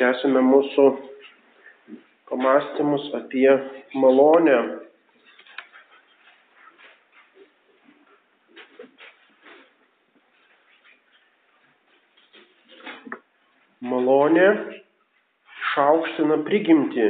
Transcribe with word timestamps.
tęsime 0.00 0.40
mūsų 0.40 0.84
pamastymus 2.30 3.08
apie 3.18 3.50
malonę. 4.00 4.58
Malonė 13.90 14.46
šaukština 15.74 16.40
prigimti 16.48 17.06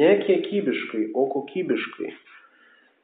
ne 0.00 0.10
kiekybiškai, 0.24 1.04
o 1.12 1.26
kokybiškai. 1.34 2.10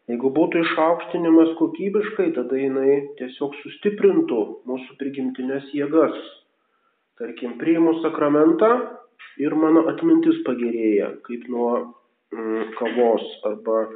Jeigu 0.07 0.31
būtų 0.33 0.61
išaukštinimas 0.63 1.53
kokybiškai, 1.61 2.31
tada 2.37 2.59
jinai 2.61 3.01
tiesiog 3.21 3.57
sustiprintų 3.61 4.43
mūsų 4.71 4.99
prigimtinės 5.01 5.73
jėgas. 5.75 6.21
Tarkim, 7.17 7.55
priimu 7.57 7.95
sakramentą 8.03 8.69
ir 9.41 9.55
mano 9.57 9.87
atmintis 9.89 10.43
pagerėja, 10.45 11.15
kaip 11.25 11.47
nuo 11.49 11.71
mm, 12.35 12.75
kavos, 12.77 13.25
arba 13.49 13.87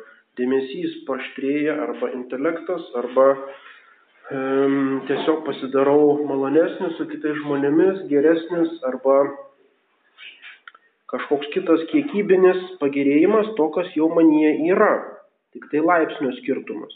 dėmesys 0.41 1.03
paštrėja, 1.09 1.75
arba 1.85 2.09
intelektas, 2.17 2.87
arba 2.97 3.27
um, 3.37 5.03
tiesiog 5.11 5.45
pasidarau 5.45 6.17
malonesnis 6.31 6.97
su 6.97 7.09
kitais 7.13 7.37
žmonėmis, 7.43 8.07
geresnis, 8.09 8.73
arba 8.89 9.21
kažkoks 11.13 11.53
kitas 11.53 11.85
kiekybinis 11.93 12.77
pagerėjimas 12.81 13.53
to, 13.61 13.69
kas 13.77 13.93
jau 13.99 14.09
manyje 14.17 14.57
yra. 14.73 14.93
Tik 15.53 15.67
tai 15.73 15.85
laipsnio 15.85 16.33
skirtumas. 16.39 16.95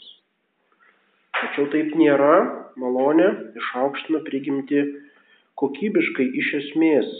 Tačiau 1.35 1.67
taip 1.73 1.93
nėra, 1.99 2.35
malonė 2.79 3.27
išaukština 3.59 4.21
prigimti 4.25 4.85
kokybiškai 5.61 6.27
iš 6.41 6.51
esmės. 6.59 7.15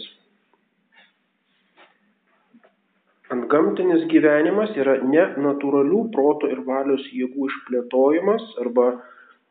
Antgamtinis 3.34 4.04
gyvenimas 4.12 4.70
yra 4.78 5.00
ne 5.02 5.24
natūralių 5.42 6.04
proto 6.14 6.50
ir 6.52 6.60
valios 6.68 7.02
jėgų 7.10 7.48
išplėtojimas 7.50 8.44
arba 8.62 8.86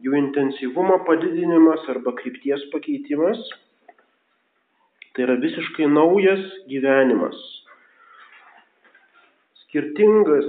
jų 0.06 0.16
intensyvumo 0.20 1.02
padidinimas 1.08 1.84
arba 1.92 2.14
krypties 2.16 2.64
pakeitimas. 2.72 3.42
Tai 5.16 5.26
yra 5.28 5.36
visiškai 5.44 5.90
naujas 5.92 6.42
gyvenimas. 6.72 7.36
Skirtingas 9.66 10.48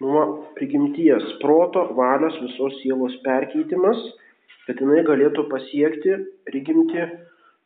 nuo 0.00 0.24
prigimties 0.56 1.28
proto, 1.42 1.86
valios, 1.96 2.36
visos 2.44 2.76
sielos 2.82 3.16
perkeitimas, 3.24 4.00
kad 4.68 4.82
jinai 4.84 5.00
galėtų 5.06 5.46
pasiekti 5.48 6.18
prigimti 6.44 7.06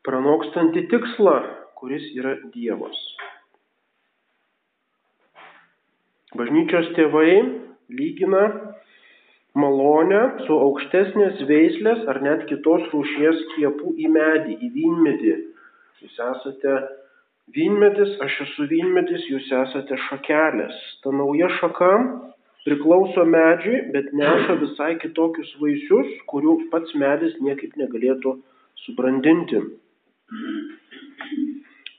pranokstantį 0.07 0.87
tikslą, 0.93 1.35
kuris 1.79 2.05
yra 2.15 2.37
Dievas. 2.55 2.99
Bažnyčios 6.39 6.89
tėvai 6.97 7.43
lygina 7.93 8.47
malonę 9.59 10.23
su 10.47 10.57
aukštesnės 10.57 11.43
veislės 11.51 12.07
ar 12.09 12.23
net 12.25 12.47
kitos 12.49 12.87
rūšies 12.95 13.43
skiepų 13.49 13.93
į 14.01 14.09
medį, 14.15 14.57
į 14.63 14.73
vynmedį. 14.79 15.35
Jūs 16.03 16.21
esate 16.31 16.79
Vynmedis, 17.51 18.13
aš 18.23 18.37
esu 18.47 18.69
vynmedis, 18.71 19.25
jūs 19.29 19.49
esate 19.53 19.97
šakelės. 20.07 20.77
Ta 21.03 21.11
nauja 21.13 21.49
šaka 21.59 21.91
priklauso 22.67 23.25
medžiui, 23.27 23.81
bet 23.95 24.13
neša 24.17 24.57
visai 24.63 24.93
kitokius 25.03 25.51
vaisius, 25.61 26.11
kurių 26.31 26.57
pats 26.73 26.95
medis 26.99 27.35
niekaip 27.43 27.77
negalėtų 27.81 28.37
subrandinti. 28.85 29.63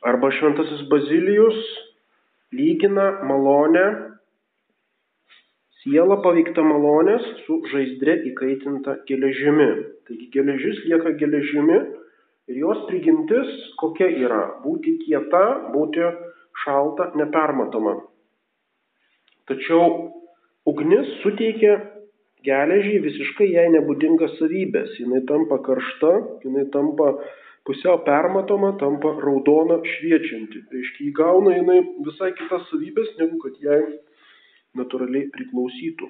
Arba 0.03 0.31
šventasis 0.35 0.85
Bazilijus 0.91 1.59
lygina 2.55 3.09
malonę, 3.27 3.85
siela 5.83 6.19
paveikta 6.23 6.63
malonės 6.63 7.25
su 7.43 7.59
žaizdre 7.71 8.19
įkaitinta 8.31 9.01
geležimi. 9.09 9.69
Taigi 10.07 10.29
geležis 10.35 10.81
lieka 10.87 11.15
geležimi, 11.19 11.79
Ir 12.51 12.57
jos 12.59 12.81
prigimtis 12.89 13.51
kokia 13.79 14.09
yra? 14.19 14.41
Būti 14.63 14.97
kieta, 15.05 15.43
būti 15.71 16.03
šalta, 16.63 17.11
nepermatoma. 17.15 17.93
Tačiau 19.47 19.85
ugnis 20.69 21.09
suteikia 21.23 21.77
geležiai 22.43 23.01
visiškai 23.03 23.49
jai 23.53 23.69
nebūdingas 23.75 24.35
savybės. 24.39 24.97
Jis 24.99 25.25
tampa 25.29 25.59
karšta, 25.63 26.13
jinai 26.43 26.65
tampa 26.73 27.13
pusiau 27.67 28.01
permatoma, 28.07 28.73
tampa 28.79 29.13
raudona 29.23 29.79
šviečianti. 29.95 30.65
Reiškia, 30.71 31.11
įgauna 31.11 31.55
jinai 31.57 31.79
visai 32.07 32.33
kitas 32.39 32.67
savybės, 32.71 33.13
negu 33.21 33.39
kad 33.43 33.59
jai 33.63 33.79
natūraliai 34.79 35.29
priklausytų. 35.35 36.09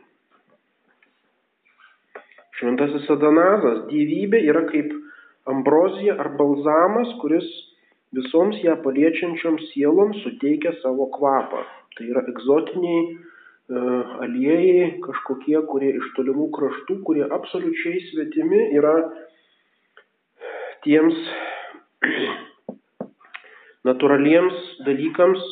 Šventasis 2.58 3.10
Adanazas, 3.12 3.86
gyvybė 3.90 4.40
yra 4.48 4.64
kaip 4.70 4.94
ambrozija 5.50 6.16
ar 6.22 6.32
balzamas, 6.40 7.12
kuris 7.22 7.46
visoms 8.16 8.60
ją 8.64 8.78
paliečiančioms 8.86 9.72
sieloms 9.74 10.22
suteikia 10.24 10.74
savo 10.82 11.10
kvapą. 11.18 11.64
Tai 11.98 12.06
yra 12.10 12.24
egzotiniai 12.30 13.02
aliejai, 13.72 15.00
kažkokie, 15.04 15.56
kurie 15.70 15.94
iš 15.96 16.10
tolimų 16.18 16.50
kraštų, 16.52 17.00
kurie 17.08 17.24
absoliučiai 17.24 18.02
svetimi 18.10 18.60
yra 18.76 18.94
tiems 20.84 21.16
natūraliems 23.88 24.60
dalykams 24.84 25.44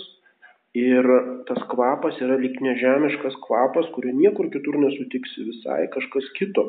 ir 0.75 1.07
tas 1.47 1.63
kvapas 1.71 2.19
yra 2.23 2.37
lik 2.39 2.59
nežemiškas 2.63 3.35
kvapas, 3.47 3.87
kurio 3.95 4.11
niekur 4.15 4.51
kitur 4.51 4.77
nesutiksi, 4.79 5.47
visai 5.47 5.87
kažkas 5.91 6.27
kito. 6.35 6.67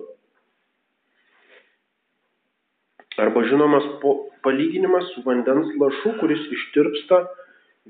Arba 3.19 3.43
žinomas 3.45 3.85
palyginimas 4.43 5.11
su 5.15 5.23
vandens 5.27 5.75
lašu, 5.79 6.15
kuris 6.21 6.43
ištirpsta 6.55 7.27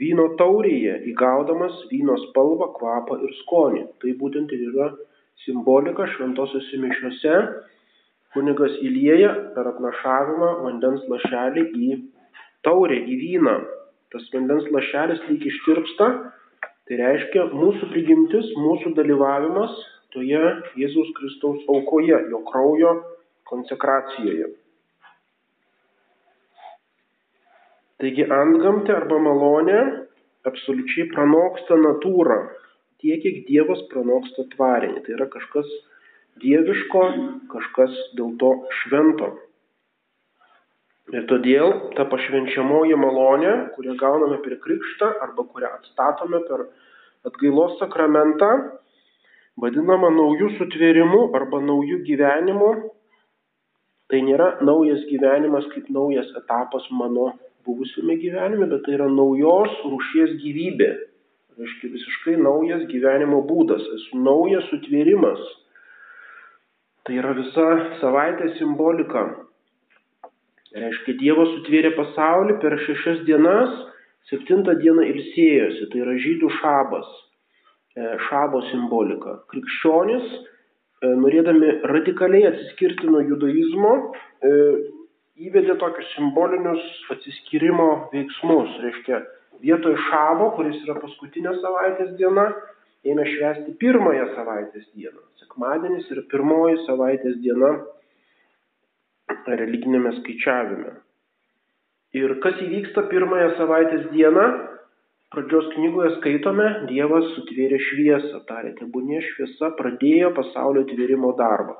vyno 0.00 0.28
taurėje, 0.40 0.98
įgaudamas 1.12 1.74
vyno 1.90 2.16
spalvą, 2.28 2.70
kvapą 2.78 3.18
ir 3.26 3.34
skonį. 3.42 3.84
Tai 4.00 4.14
būtent 4.20 4.52
ir 4.54 4.64
yra 4.70 4.88
simbolika 5.44 6.06
šventosiuose 6.14 6.80
mišiuose. 6.84 7.36
Kunigas 8.32 8.78
įlieja 8.80 9.32
per 9.56 9.68
atnašavimą 9.74 10.50
vandens 10.64 11.04
lašelį 11.12 11.66
į 11.76 11.90
taurę, 12.64 12.96
į 12.96 13.18
vyną. 13.20 13.58
Tas 14.12 14.24
vandens 14.32 14.68
lašelis 14.72 15.20
lyg 15.28 15.44
ištirpsta, 15.50 16.08
tai 16.88 17.00
reiškia 17.00 17.48
mūsų 17.52 17.90
prigimtis, 17.92 18.48
mūsų 18.60 18.94
dalyvavimas 18.96 19.76
toje 20.12 20.40
Jėzaus 20.80 21.12
Kristaus 21.16 21.62
aukoje, 21.72 22.18
jo 22.32 22.42
kraujo 22.48 22.96
konsekracijoje. 23.48 24.52
Taigi 28.02 28.24
antgamtė 28.34 28.96
arba 28.96 29.14
malonė 29.22 29.78
absoliučiai 30.50 31.04
pranoksta 31.12 31.76
natūrą, 31.78 32.38
tiek 32.98 33.20
kiek 33.22 33.36
Dievas 33.46 33.84
pranoksta 33.92 34.42
tvarinį. 34.56 35.04
Tai 35.04 35.12
yra 35.14 35.28
kažkas 35.30 35.68
dieviško, 36.42 37.02
kažkas 37.52 37.94
dėl 38.18 38.32
to 38.40 38.50
švento. 38.80 39.28
Ir 41.14 41.28
todėl 41.30 41.76
ta 41.94 42.08
pašvenčiamoji 42.10 42.98
malonė, 42.98 43.52
kurią 43.76 43.94
gauname 44.00 44.40
per 44.42 44.56
krikštą 44.64 45.12
arba 45.28 45.46
kurią 45.52 45.70
atstatome 45.78 46.42
per 46.48 46.66
atgailos 47.30 47.78
sakramentą, 47.84 48.50
vadinama 49.62 50.10
naujų 50.14 50.50
sutvėrimų 50.58 51.22
arba 51.38 51.62
naujų 51.70 52.00
gyvenimų. 52.10 52.72
Tai 54.10 54.26
nėra 54.26 54.50
naujas 54.66 55.06
gyvenimas 55.06 55.70
kaip 55.70 55.86
naujas 55.94 56.34
etapas 56.42 56.90
mano 56.90 57.30
buvusiame 57.66 58.18
gyvenime, 58.20 58.68
bet 58.70 58.84
tai 58.86 58.96
yra 58.98 59.08
naujos 59.10 59.74
rūšies 59.86 60.36
gyvybė. 60.42 60.90
Reiškia 61.60 61.90
visiškai 61.92 62.36
naujas 62.40 62.86
gyvenimo 62.88 63.42
būdas, 63.48 63.82
esu 63.98 64.20
naujas 64.24 64.64
sutvėrimas. 64.70 65.40
Tai 67.06 67.16
yra 67.18 67.32
visa 67.36 67.66
savaitė 68.00 68.52
simbolika. 68.56 69.26
Reiškia, 70.72 71.18
Dievas 71.20 71.50
sutvėrė 71.58 71.90
pasaulį 71.98 72.56
per 72.62 72.78
šešias 72.86 73.20
dienas, 73.28 73.74
septintą 74.30 74.78
dieną 74.80 75.04
ilsėjosi, 75.10 75.90
tai 75.92 76.00
yra 76.04 76.14
žydų 76.24 76.48
šabas, 76.60 77.10
e, 77.98 78.14
šabo 78.28 78.62
simbolika. 78.70 79.36
Krikščionis, 79.52 80.30
e, 80.32 81.12
norėdami 81.24 81.74
radikaliai 81.92 82.48
atsiskirti 82.52 83.10
nuo 83.10 83.20
judaizmo, 83.26 83.92
e, 84.40 84.54
įvedė 85.40 85.78
tokius 85.80 86.10
simbolinius 86.16 86.82
atsiskyrimo 87.14 87.88
veiksmus. 88.12 88.74
Reiškia, 88.84 89.22
vietoj 89.64 89.96
šabo, 90.08 90.50
kuris 90.58 90.80
yra 90.84 90.98
paskutinė 91.00 91.54
savaitės 91.62 92.12
diena, 92.18 92.50
ėmė 93.08 93.26
švęsti 93.30 93.76
pirmąją 93.80 94.28
savaitės 94.36 94.84
dieną. 94.96 95.22
Sekmadienis 95.42 96.10
yra 96.14 96.26
pirmoji 96.32 96.82
savaitės 96.86 97.38
diena 97.44 97.72
religinėme 99.48 100.12
skaičiavime. 100.20 100.92
Ir 102.18 102.36
kas 102.44 102.58
įvyksta 102.60 103.06
pirmąją 103.08 103.54
savaitės 103.56 104.04
dieną, 104.12 104.44
pradžios 105.32 105.70
knygoje 105.72 106.10
skaitome, 106.18 106.66
Dievas 106.90 107.30
sutvėrė 107.36 107.78
šviesą, 107.88 108.42
tarė, 108.50 108.74
tebūnė 108.76 109.22
šviesa 109.30 109.72
pradėjo 109.78 110.34
pasaulio 110.36 110.84
tvėrimo 110.90 111.32
darbą. 111.38 111.78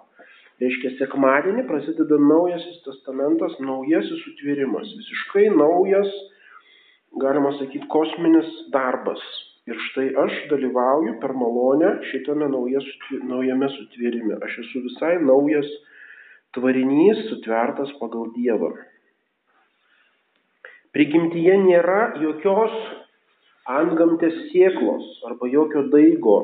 Reiškia, 0.61 0.93
sekmadienį 0.99 1.65
prasideda 1.69 2.19
naujasis 2.21 2.83
testamentas, 2.85 3.55
naujasis 3.63 4.21
sutvėrimas, 4.27 4.91
visiškai 4.99 5.47
naujas, 5.55 6.11
galima 7.23 7.55
sakyti, 7.57 7.89
kosminis 7.93 8.51
darbas. 8.75 9.23
Ir 9.71 9.79
štai 9.89 10.09
aš 10.19 10.37
dalyvauju 10.51 11.17
per 11.23 11.33
malonę 11.39 11.93
šitame 12.11 12.49
naujas, 12.51 12.87
naujame 13.31 13.69
sutvėrime. 13.77 14.35
Aš 14.43 14.59
esu 14.65 14.83
visai 14.89 15.13
naujas 15.23 15.69
tvarinys 16.57 17.29
sutvertas 17.29 17.93
pagal 18.01 18.33
Dievą. 18.35 18.73
Prigimtyje 20.93 21.55
nėra 21.63 22.01
jokios 22.21 22.75
antgamtės 23.71 24.35
sieklos 24.51 25.07
arba 25.31 25.49
jokio 25.49 25.87
daigo, 25.95 26.41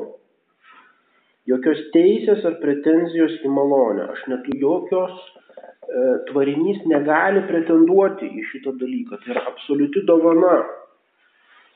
jokios 1.49 1.81
teisės 1.93 2.45
ar 2.45 2.57
pretenzijos 2.63 3.39
į 3.45 3.51
malonę. 3.53 4.09
Aš 4.13 4.25
netu 4.31 4.55
jokios 4.61 5.15
e, 5.19 6.03
tvarinys 6.29 6.83
negali 6.89 7.45
pretenduoti 7.49 8.29
į 8.29 8.45
šitą 8.51 8.75
dalyką. 8.81 9.21
Tai 9.23 9.33
yra 9.35 9.45
absoliuti 9.53 10.05
dovana. 10.09 10.59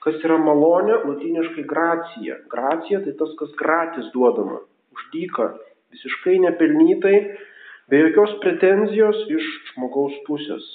Kas 0.03 0.19
yra 0.27 0.37
malonė, 0.41 0.99
latiniškai 1.07 1.63
gracija. 1.67 2.41
Gracija 2.51 2.99
tai 3.05 3.15
tas, 3.19 3.31
kas 3.39 3.53
gratis 3.59 4.09
duodama, 4.15 4.59
uždyka, 4.91 5.53
visiškai 5.95 6.41
nepelnytai, 6.43 7.13
be 7.87 8.01
jokios 8.01 8.33
pretenzijos 8.43 9.21
iš 9.31 9.47
žmogaus 9.71 10.17
pusės. 10.27 10.65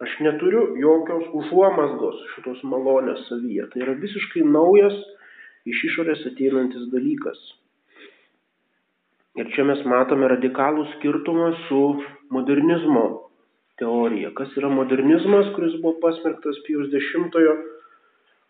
Aš 0.00 0.14
neturiu 0.24 0.78
jokios 0.80 1.26
užuomasgos 1.36 2.22
šitos 2.32 2.62
malonės 2.64 3.26
savyje. 3.28 3.66
Tai 3.68 3.82
yra 3.84 3.98
visiškai 4.00 4.46
naujas 4.48 4.96
iš 5.68 5.82
išorės 5.90 6.22
ateinantis 6.30 6.88
dalykas. 6.92 7.40
Ir 9.38 9.50
čia 9.54 9.64
mes 9.68 9.82
matome 9.88 10.28
radikalų 10.30 10.86
skirtumą 10.96 11.50
su 11.66 11.80
modernizmo 12.34 13.04
teorija. 13.80 14.32
Kas 14.36 14.52
yra 14.58 14.70
modernizmas, 14.72 15.52
kuris 15.56 15.76
buvo 15.82 15.98
pasmerktas 16.02 16.58
Pijus 16.66 16.92
X, 16.92 17.30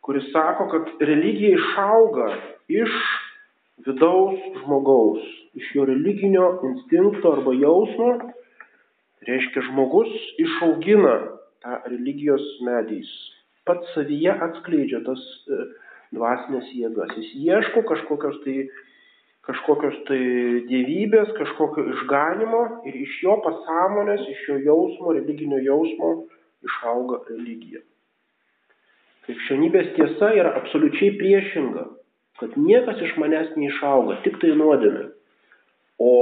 kuris 0.01 0.31
sako, 0.33 0.69
kad 0.73 1.03
religija 1.05 1.59
išauga 1.59 2.31
iš 2.73 2.95
vidaus 3.87 4.41
žmogaus, 4.63 5.27
iš 5.55 5.75
jo 5.77 5.85
religinio 5.89 6.47
instinkto 6.71 7.35
arba 7.37 7.55
jausmo. 7.59 8.15
Reiškia, 9.29 9.67
žmogus 9.69 10.09
išaugina 10.41 11.19
tą 11.61 11.77
religijos 11.93 12.47
medį. 12.65 13.03
Jis 13.05 13.13
pats 13.69 13.93
savyje 13.95 14.33
atskleidžia 14.47 15.03
tas 15.07 15.21
e, 15.21 15.59
dvasinės 16.17 16.71
jėgas. 16.75 17.13
Jis 17.19 17.35
ieško 17.45 17.85
kažkokios 17.89 18.41
tai, 18.45 18.57
kažkokios 19.49 20.01
tai 20.09 20.21
dievybės, 20.71 21.31
kažkokio 21.39 21.87
išganimo 21.95 22.65
ir 22.91 22.99
iš 23.05 23.21
jo 23.25 23.37
pasąmonės, 23.45 24.27
iš 24.35 24.43
jo 24.49 24.59
jausmo, 24.67 25.15
religinio 25.17 25.61
jausmo 25.65 26.13
išauga 26.67 27.23
religija. 27.31 27.83
Krikščionybės 29.27 29.95
tiesa 29.95 30.33
yra 30.35 30.55
absoliučiai 30.59 31.15
priešinga, 31.21 31.87
kad 32.41 32.57
niekas 32.59 33.03
iš 33.05 33.17
manęs 33.21 33.53
neišauga, 33.57 34.21
tik 34.25 34.41
tai 34.43 34.55
nuodėmė. 34.59 35.11
O 36.01 36.13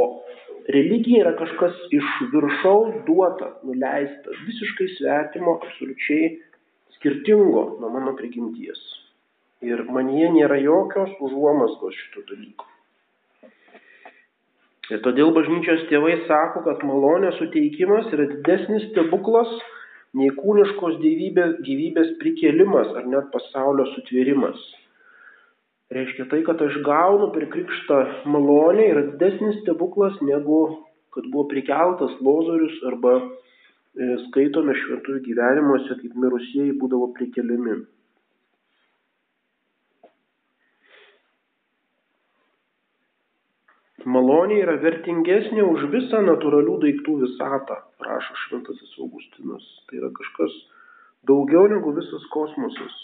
religija 0.74 1.22
yra 1.22 1.34
kažkas 1.38 1.78
iš 1.94 2.08
viršaus 2.34 3.00
duota, 3.06 3.54
nuleista, 3.64 4.34
visiškai 4.44 4.90
svetimo, 4.96 5.56
absoliučiai 5.62 6.34
skirtingo 6.98 7.78
nuo 7.78 7.92
mano 7.94 8.16
prigimties. 8.18 8.82
Ir 9.66 9.82
manyje 9.90 10.28
nėra 10.36 10.58
jokios 10.62 11.14
užuomasgos 11.24 11.96
šito 11.98 12.22
dalyko. 12.28 12.66
Ir 14.88 15.02
todėl 15.04 15.34
bažnyčios 15.36 15.84
tėvai 15.90 16.14
sako, 16.28 16.62
kad 16.64 16.84
malonės 16.86 17.36
suteikimas 17.40 18.08
yra 18.14 18.28
didesnis 18.30 18.86
stebuklas 18.92 19.50
nei 20.16 20.30
kūniškos 20.36 20.96
gyvybės, 21.02 21.58
gyvybės 21.66 22.14
prikėlimas 22.22 22.94
ar 22.96 23.08
net 23.10 23.28
pasaulio 23.34 23.88
sutvėrimas. 23.92 24.62
Reiškia 25.92 26.28
tai, 26.30 26.40
kad 26.46 26.60
aš 26.64 26.80
gaunu 26.86 27.30
per 27.34 27.48
krikštą 27.52 27.98
malonę 28.32 28.86
yra 28.92 29.04
didesnis 29.10 29.60
stebuklas 29.62 30.16
negu 30.24 30.62
kad 31.18 31.30
buvo 31.32 31.48
prikeltas 31.48 32.12
lozorius 32.22 32.76
arba 32.86 33.14
e, 33.18 33.24
skaitome 34.28 34.74
šventųjų 34.82 35.22
gyvenimuose, 35.24 35.96
kaip 35.98 36.18
mirusieji 36.22 36.76
būdavo 36.78 37.08
prikeliami. 37.16 37.78
Malonė 44.08 44.62
yra 44.62 44.78
vertingesnė 44.80 45.64
už 45.66 45.88
visą 45.92 46.22
natūralių 46.24 46.78
daiktų 46.84 47.16
visatą, 47.26 47.76
rašo 48.06 48.36
šventasis 48.44 48.94
Augustinas. 49.02 49.66
Tai 49.88 49.98
yra 50.00 50.10
kažkas 50.16 50.54
daugiau 51.28 51.66
negu 51.68 51.92
visas 51.96 52.24
kosmosas. 52.32 52.94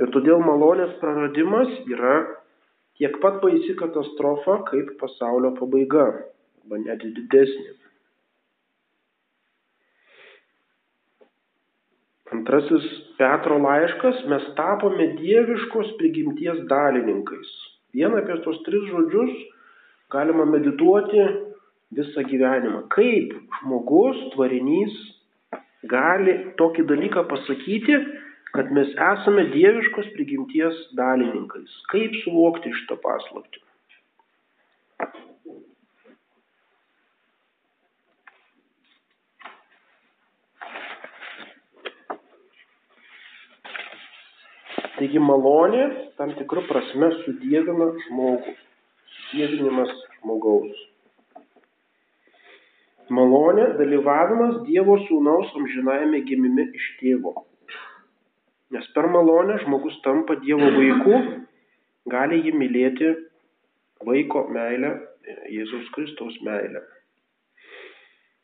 Ir 0.00 0.12
todėl 0.14 0.40
malonės 0.40 0.94
praradimas 1.02 1.74
yra 1.92 2.14
tiek 2.96 3.18
pat 3.20 3.42
baisi 3.42 3.74
katastrofa, 3.76 4.62
kaip 4.70 4.94
pasaulio 5.02 5.52
pabaiga, 5.58 6.06
arba 6.62 6.80
net 6.80 7.04
didesnė. 7.04 7.74
Antrasis 12.32 12.88
Petro 13.18 13.58
laiškas, 13.60 14.24
mes 14.32 14.48
tapome 14.56 15.10
dieviškos 15.18 15.92
prigimties 16.00 16.64
dalininkais. 16.70 17.52
Vieną 17.92 18.22
apie 18.22 18.38
tos 18.44 18.60
tris 18.66 18.84
žodžius 18.88 19.32
galima 20.12 20.46
medituoti 20.48 21.24
visą 21.96 22.24
gyvenimą. 22.28 22.86
Kaip 22.94 23.34
žmogus, 23.60 24.20
tvarinys 24.34 24.94
gali 25.92 26.38
tokį 26.60 26.86
dalyką 26.88 27.26
pasakyti, 27.28 27.98
kad 28.52 28.72
mes 28.76 28.92
esame 29.10 29.44
dieviškos 29.52 30.08
prigimties 30.16 30.80
dalininkais. 30.96 31.76
Kaip 31.92 32.16
suvokti 32.22 32.72
šitą 32.80 32.98
paslaptį? 33.04 33.60
Taigi 45.02 45.18
malonė 45.18 45.84
tam 46.14 46.30
tikrų 46.38 46.62
prasme 46.68 47.08
sudėvina 47.24 47.88
žmogų. 48.04 48.52
Sudėvinimas 49.14 49.88
žmogaus. 50.20 50.82
Malonė 53.10 53.64
dalyvavimas 53.80 54.60
Dievo 54.68 55.00
sūnaus 55.08 55.50
amžinajame 55.58 56.20
gimime 56.28 56.68
iš 56.78 56.86
tėvo. 57.00 57.32
Nes 58.70 58.86
per 58.94 59.10
malonę 59.10 59.58
žmogus 59.64 59.98
tampa 60.06 60.38
Dievo 60.44 60.70
vaiku, 60.78 61.18
gali 62.14 62.38
jį 62.46 62.54
mylėti 62.62 63.10
vaiko 64.06 64.46
meilę, 64.54 64.94
Jėzaus 65.50 65.90
Kristaus 65.98 66.38
meilę. 66.46 66.86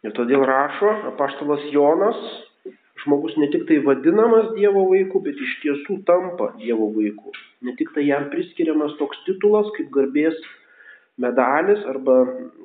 Ir 0.02 0.18
todėl 0.18 0.42
rašo 0.50 0.90
apaštalas 1.14 1.70
Jonas, 1.70 2.18
žmogus 3.02 3.36
ne 3.38 3.48
tik 3.52 3.66
tai 3.68 3.78
vadinamas 3.84 4.52
Dievo 4.56 4.86
vaiku, 4.90 5.22
bet 5.24 5.38
iš 5.38 5.58
tiesų 5.62 6.00
tampa 6.08 6.52
Dievo 6.58 6.90
vaiku. 6.94 7.34
Ne 7.62 7.74
tik 7.78 7.92
tai 7.94 8.06
jam 8.08 8.28
priskiriamas 8.32 8.96
toks 9.00 9.20
titulas 9.26 9.70
kaip 9.76 9.90
garbės 9.94 10.38
medalis 11.18 11.82
arba 11.90 12.18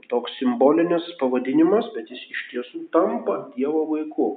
toks 0.10 0.34
simbolinis 0.40 1.06
pavadinimas, 1.20 1.90
bet 1.96 2.10
jis 2.14 2.24
iš 2.34 2.42
tiesų 2.52 2.88
tampa 2.96 3.40
Dievo 3.58 3.86
vaiku. 3.92 4.32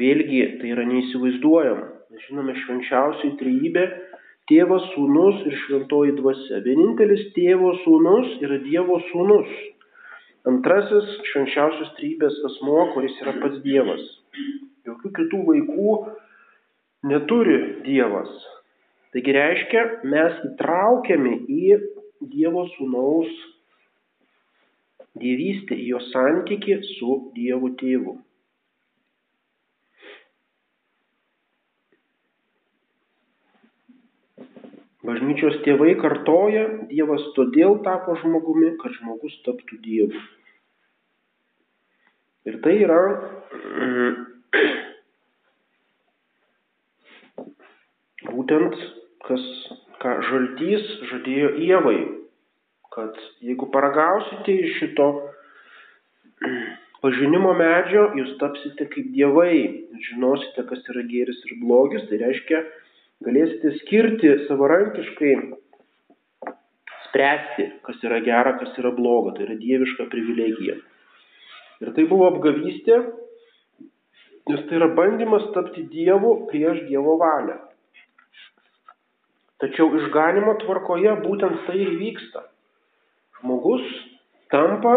Vėlgi 0.00 0.44
tai 0.60 0.70
yra 0.74 0.86
neįsivaizduojama. 0.88 1.88
Mes 2.10 2.22
žinome 2.26 2.54
švenčiausiai 2.62 3.36
trejybė- 3.38 3.84
tėvas, 4.50 4.86
sūnus 4.94 5.44
ir 5.46 5.54
šventoji 5.64 6.16
dvasia. 6.18 6.62
Vienintelis 6.64 7.28
tėvo 7.36 7.74
sūnus 7.84 8.38
yra 8.42 8.58
Dievo 8.64 8.98
sūnus. 9.10 9.50
Antrasis 10.48 11.08
švenčiausios 11.28 11.90
trejybės 11.98 12.38
asmo, 12.48 12.78
kuris 12.94 13.16
yra 13.20 13.34
pats 13.42 13.60
Dievas. 13.64 14.00
Jokių 14.88 15.10
kitų 15.18 15.40
vaikų 15.48 15.96
neturi 17.10 17.58
Dievas. 17.84 18.30
Taigi 19.12 19.34
reiškia, 19.36 19.82
mes 20.08 20.38
įtraukiami 20.48 21.34
į 21.44 21.76
Dievo 22.32 22.64
sūnaus 22.72 23.28
dievystę, 25.20 25.76
į 25.76 25.90
jo 25.92 26.00
santyki 26.08 26.78
su 26.94 27.18
Dievu 27.36 27.74
tėvu. 27.80 28.16
Bažnyčios 35.10 35.56
tėvai 35.64 35.96
kartoja, 35.98 36.86
Dievas 36.86 37.24
todėl 37.34 37.80
tapo 37.82 38.14
žmogumi, 38.20 38.76
kad 38.78 38.94
žmogus 39.00 39.34
taptų 39.42 39.78
Dievu. 39.82 40.20
Ir 42.46 42.54
tai 42.62 42.74
yra 42.84 43.00
būtent, 48.30 48.76
kas, 49.26 49.42
ką 50.04 50.10
žaltys 50.28 50.84
žadėjo 51.10 51.48
Ievai, 51.66 52.00
kad 52.94 53.18
jeigu 53.42 53.66
paragausite 53.74 54.50
iš 54.62 54.70
šito 54.78 55.08
pažinimo 57.02 57.52
medžio, 57.58 58.02
jūs 58.20 58.36
tapsite 58.38 58.86
kaip 58.94 59.10
dievai, 59.16 59.56
žinosite, 60.06 60.60
kas 60.70 60.86
yra 60.94 61.02
gėris 61.10 61.42
ir 61.48 61.58
blogis, 61.64 62.06
tai 62.12 62.16
reiškia, 62.22 62.62
galėsite 63.24 63.74
skirti 63.80 64.30
savarankiškai, 64.46 65.32
spręsti, 67.08 67.66
kas 67.86 68.04
yra 68.06 68.20
gera, 68.24 68.54
kas 68.60 68.76
yra 68.80 68.92
bloga, 68.96 69.34
tai 69.36 69.48
yra 69.48 69.56
dieviška 69.60 70.06
privilegija. 70.12 70.76
Ir 71.80 71.92
tai 71.96 72.04
buvo 72.08 72.28
apgavystė, 72.30 73.00
nes 74.50 74.62
tai 74.68 74.78
yra 74.78 74.90
bandymas 74.96 75.46
tapti 75.54 75.86
Dievu 75.90 76.34
prieš 76.50 76.84
Dievo 76.88 77.16
valią. 77.20 77.56
Tačiau 79.60 79.90
išganimo 79.96 80.56
tvarkoje 80.62 81.16
būtent 81.24 81.66
tai 81.66 81.76
ir 81.80 81.92
vyksta. 82.00 82.46
Žmogus 83.40 83.84
tampa, 84.52 84.94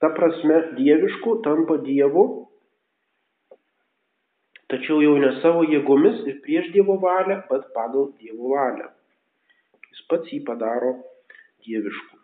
ta 0.00 0.12
prasme, 0.16 0.60
dievišku, 0.78 1.40
tampa 1.44 1.76
Dievu, 1.84 2.24
tačiau 4.70 5.02
jau 5.02 5.16
ne 5.18 5.34
savo 5.40 5.66
jėgomis 5.66 6.24
ir 6.30 6.40
prieš 6.44 6.70
Dievo 6.76 6.96
valią, 7.02 7.42
bet 7.50 7.68
pagal 7.76 8.10
Dievo 8.22 8.54
valią. 8.54 8.88
Jis 9.90 10.06
pats 10.10 10.32
jį 10.32 10.40
padaro 10.46 10.94
dievišku. 11.66 12.20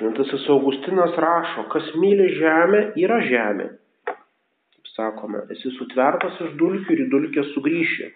Šventasis 0.00 0.46
Augustinas 0.48 1.16
rašo, 1.20 1.66
kas 1.72 1.90
myli 2.00 2.30
žemę, 2.38 2.78
yra 3.02 3.18
žemė. 3.26 3.66
Kaip 4.08 4.92
sakome, 4.94 5.42
esi 5.52 5.72
sutvertas 5.76 6.38
iš 6.46 6.54
dulkių 6.60 6.94
ir 6.94 7.02
į 7.04 7.08
dulkę 7.12 7.44
sugrįši. 7.50 8.08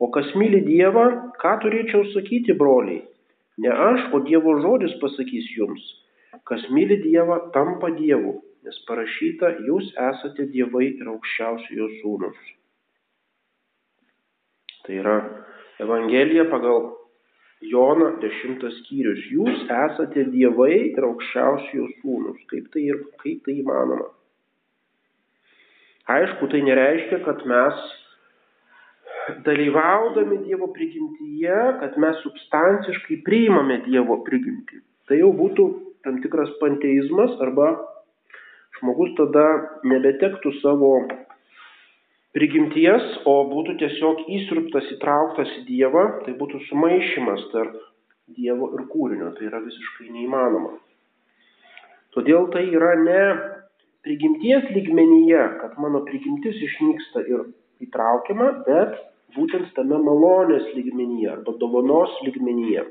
O 0.00 0.08
kas 0.14 0.30
myli 0.38 0.62
Dievą, 0.64 1.04
ką 1.42 1.52
turėčiau 1.64 2.06
sakyti, 2.14 2.56
broliai? 2.56 3.02
Ne 3.64 3.72
aš, 3.72 4.04
o 4.14 4.22
Dievo 4.26 4.58
žodis 4.62 4.94
pasakys 5.02 5.48
jums. 5.56 5.82
Kas 6.46 6.62
myli 6.70 7.00
Dievą, 7.02 7.40
tampa 7.54 7.90
Dievu, 7.96 8.38
nes 8.64 8.78
parašyta, 8.88 9.56
jūs 9.66 9.90
esate 10.10 10.46
Dievai 10.52 10.86
ir 10.92 11.10
aukščiausiojo 11.14 11.90
sūnus. 11.98 12.38
Tai 14.86 14.96
yra 15.02 15.18
Evangelija 15.82 16.46
pagal 16.48 16.86
Jono 17.60 18.12
10 18.22 18.62
skyrius. 18.78 19.24
Jūs 19.34 19.64
esate 19.66 20.24
dievai 20.30 20.74
ir 20.92 21.06
aukščiausios 21.06 21.96
sūnus. 22.02 22.38
Kaip 22.50 22.68
tai, 22.74 22.84
ir, 22.92 23.00
kaip 23.22 23.42
tai 23.46 23.58
įmanoma? 23.62 24.06
Aišku, 26.08 26.48
tai 26.52 26.62
nereiškia, 26.64 27.18
kad 27.26 27.42
mes 27.50 27.80
dalyvaudami 29.46 30.42
Dievo 30.46 30.70
prigimtyje, 30.74 31.58
kad 31.80 31.96
mes 32.00 32.18
substanciškai 32.24 33.20
priimame 33.26 33.80
Dievo 33.86 34.20
prigimtį. 34.26 34.82
Tai 35.08 35.18
jau 35.20 35.30
būtų 35.36 35.68
tam 36.06 36.20
tikras 36.24 36.50
panteizmas 36.60 37.34
arba 37.44 37.72
žmogus 38.78 39.14
tada 39.18 39.46
nebetektų 39.88 40.52
savo 40.60 40.92
prigimties, 42.36 43.04
o 43.26 43.40
būtų 43.50 43.78
tiesiog 43.82 44.24
įsirptas, 44.38 44.90
įtrauktas 44.94 45.50
į 45.60 45.64
Dievą, 45.70 46.04
tai 46.24 46.36
būtų 46.38 46.62
sumaišymas 46.68 47.48
tarp 47.54 47.78
Dievo 48.36 48.70
ir 48.76 48.84
kūrinio. 48.92 49.32
Tai 49.36 49.48
yra 49.48 49.62
visiškai 49.64 50.10
neįmanoma. 50.12 50.76
Todėl 52.14 52.48
tai 52.52 52.66
yra 52.72 52.94
ne 53.00 53.22
prigimties 54.06 54.68
lygmenyje, 54.74 55.44
kad 55.60 55.78
mano 55.80 56.04
prigimtis 56.06 56.56
išnyksta 56.68 57.24
ir 57.28 57.46
įtraukiama, 57.84 58.50
bet 58.66 58.96
būtent 59.36 59.72
tame 59.76 59.98
malonės 60.04 60.70
lygmenyje 60.76 61.32
arba 61.32 61.54
dovanos 61.60 62.14
lygmenyje. 62.26 62.86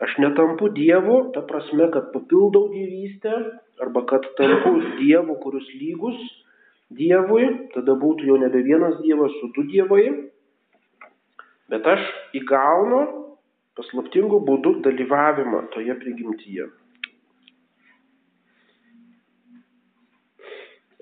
Aš 0.00 0.16
netampu 0.22 0.70
Dievu, 0.72 1.30
ta 1.34 1.42
prasme, 1.44 1.90
kad 1.92 2.12
papildau 2.14 2.70
dievystę 2.72 3.34
arba 3.84 4.04
kad 4.08 4.24
tampu 4.38 4.78
Dievu, 5.00 5.36
kuris 5.42 5.66
lygus 5.76 6.20
Dievui, 6.90 7.44
tada 7.70 7.94
būtų 7.94 8.26
jau 8.26 8.36
nebe 8.40 8.64
vienas 8.66 8.96
Dievas, 9.04 9.34
o 9.44 9.50
du 9.54 9.62
Dievai. 9.68 10.08
Bet 11.70 11.86
aš 11.86 12.02
įgaunu 12.34 13.02
paslaptingų 13.78 14.40
būdų 14.48 14.80
dalyvavimą 14.86 15.68
toje 15.74 15.94
prigimtyje. 16.00 16.66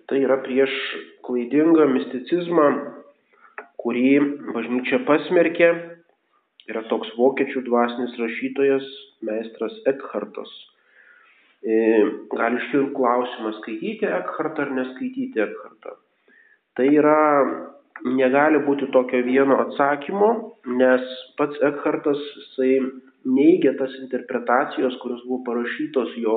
Tai 0.09 0.19
yra 0.25 0.39
prieš 0.45 0.75
klaidingą 1.25 1.87
misticizmą, 1.93 2.69
kurį 3.83 4.11
bažnyčia 4.55 5.03
pasmerkė. 5.09 5.71
Yra 6.69 6.83
toks 6.91 7.15
vokiečių 7.17 7.63
dvasinis 7.65 8.19
rašytojas, 8.21 8.89
meistras 9.25 9.79
Ekhartas. 9.89 10.51
E, 11.65 11.79
gali 12.35 12.61
iškilti 12.61 12.93
klausimas, 12.95 13.57
skaityti 13.63 14.11
Ekhartą 14.21 14.67
ar 14.67 14.75
neskaityti 14.77 15.43
Ekhartą. 15.47 15.97
Tai 16.77 16.87
yra, 16.93 17.17
negali 18.07 18.61
būti 18.63 18.91
tokio 18.95 19.23
vieno 19.27 19.59
atsakymo, 19.65 20.31
nes 20.79 21.05
pats 21.39 21.59
Ekhartas, 21.71 22.21
jisai 22.37 22.73
neigia 23.27 23.75
tas 23.79 23.95
interpretacijos, 24.03 24.99
kurios 25.03 25.25
buvo 25.27 25.43
parašytos 25.49 26.15
jo, 26.23 26.37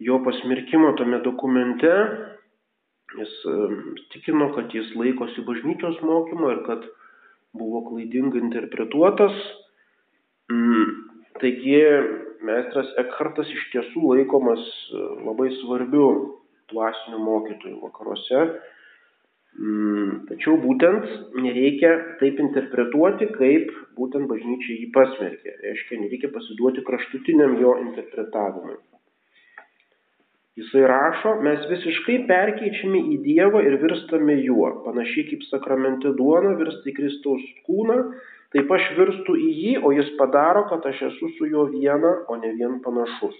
jo 0.00 0.20
pasmirkimo 0.24 0.94
tame 0.98 1.20
dokumente. 1.24 1.92
Jis 3.18 3.32
tikino, 4.14 4.48
kad 4.56 4.72
jis 4.72 4.92
laikosi 4.96 5.44
bažnyčios 5.44 6.00
mokymo 6.06 6.50
ir 6.52 6.62
kad 6.66 6.84
buvo 7.52 7.82
klaidingai 7.88 8.40
interpretuotas. 8.40 9.36
Mm, 10.52 10.92
taigi 11.40 11.80
meistras 12.46 12.92
Ekhartas 13.00 13.50
iš 13.52 13.64
tiesų 13.72 14.14
laikomas 14.14 14.62
e, 14.62 15.02
labai 15.26 15.50
svarbiu 15.60 16.06
dvasiniu 16.72 17.20
mokytoju 17.22 17.80
vakaruose. 17.84 18.44
Mm, 19.52 20.22
tačiau 20.30 20.56
būtent 20.62 21.04
nereikia 21.44 21.92
taip 22.22 22.40
interpretuoti, 22.40 23.28
kaip 23.36 23.68
būtent 23.98 24.28
bažnyčia 24.30 24.78
jį 24.78 24.88
pasmerkė. 24.96 25.58
Reiškia, 25.66 26.00
nereikia 26.06 26.32
pasiduoti 26.32 26.84
kraštutiniam 26.88 27.58
jo 27.60 27.76
interpretavimui. 27.84 28.80
Jisai 30.60 30.82
rašo, 30.84 31.38
mes 31.44 31.62
visiškai 31.70 32.18
perkeičiami 32.28 33.00
į 33.14 33.16
Dievą 33.24 33.62
ir 33.64 33.78
virstame 33.80 34.34
juo, 34.44 34.68
panašiai 34.84 35.30
kaip 35.30 35.46
sakramente 35.48 36.12
duona 36.18 36.52
virsta 36.58 36.90
į 36.90 36.96
Kristaus 36.98 37.46
kūną, 37.68 37.96
taip 38.52 38.74
aš 38.76 38.90
virstu 38.98 39.36
į 39.40 39.48
jį, 39.48 39.72
o 39.80 39.94
jis 39.96 40.10
padaro, 40.18 40.66
kad 40.68 40.84
aš 40.90 41.00
esu 41.08 41.30
su 41.38 41.48
juo 41.48 41.64
viena, 41.72 42.12
o 42.28 42.36
ne 42.36 42.52
vien 42.58 42.82
panašus. 42.84 43.38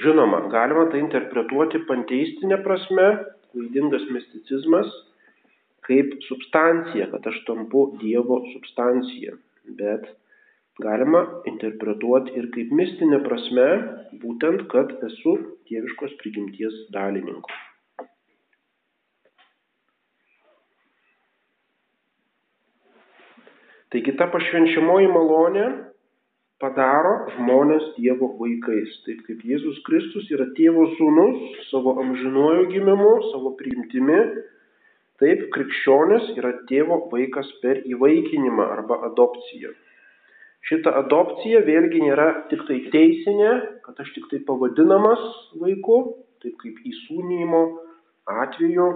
Žinoma, 0.00 0.46
galima 0.54 0.86
tai 0.88 1.02
interpretuoti 1.02 1.82
panteistinė 1.90 2.60
prasme, 2.64 3.08
klaidingas 3.52 4.08
misticizmas, 4.14 4.88
kaip 5.84 6.16
substancija, 6.30 7.10
kad 7.12 7.28
aš 7.28 7.42
tampu 7.44 7.90
Dievo 8.00 8.40
substancija. 8.54 9.36
Bet 9.80 10.08
galima 10.82 11.22
interpretuoti 11.50 12.36
ir 12.38 12.50
kaip 12.54 12.74
mistinė 12.80 13.22
prasme, 13.24 13.68
būtent, 14.22 14.66
kad 14.72 14.92
esu 15.08 15.34
dieviškos 15.70 16.14
prigimties 16.22 16.84
dalininku. 16.94 17.50
Taigi 23.88 24.12
ta 24.20 24.26
pašvenčiamoji 24.28 25.08
malonė 25.08 25.66
padaro 26.60 27.14
žmonės 27.36 27.86
Dievo 27.96 28.28
vaikais. 28.36 28.98
Taip 29.06 29.22
kaip 29.28 29.44
Jėzus 29.48 29.78
Kristus 29.86 30.28
yra 30.34 30.44
tėvo 30.58 30.84
sūnus 30.98 31.64
savo 31.70 31.94
amžinuoju 32.02 32.68
gimimu, 32.74 33.12
savo 33.30 33.54
priimtimi, 33.60 34.20
taip 35.22 35.46
krikščionis 35.56 36.34
yra 36.36 36.52
tėvo 36.68 37.00
vaikas 37.14 37.48
per 37.62 37.80
įvaikinimą 37.88 38.68
arba 38.76 39.00
adopciją. 39.08 39.72
Šita 40.66 40.92
adopcija 41.00 41.62
vėlgi 41.64 42.02
nėra 42.02 42.28
tik 42.50 42.64
tai 42.68 42.80
teisinė, 42.92 43.52
kad 43.86 44.00
aš 44.02 44.10
tik 44.16 44.26
tai 44.32 44.40
pavadinamas 44.48 45.22
vaiku, 45.60 46.00
taip 46.42 46.58
kaip 46.60 46.82
įsūnymo 46.90 47.62
atveju 48.28 48.88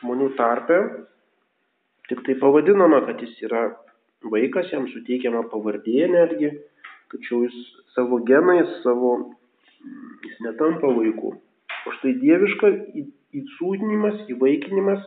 žmonių 0.00 0.28
tarpe, 0.38 0.80
tik 2.10 2.20
tai 2.26 2.36
pavadinama, 2.42 3.04
kad 3.06 3.22
jis 3.24 3.38
yra 3.46 3.64
vaikas, 4.30 4.68
jam 4.72 4.88
suteikiama 4.90 5.46
pavardė 5.52 6.08
netgi, 6.12 6.50
tačiau 7.12 7.44
jis 7.46 7.56
savo 7.94 8.20
genais, 8.28 8.70
savo, 8.82 9.14
jis 10.26 10.38
netampa 10.44 10.90
vaiku. 10.98 11.36
O 11.84 11.92
štai 11.98 12.14
dieviška 12.20 12.70
įsūdinimas, 13.38 14.24
įvaikinimas 14.32 15.04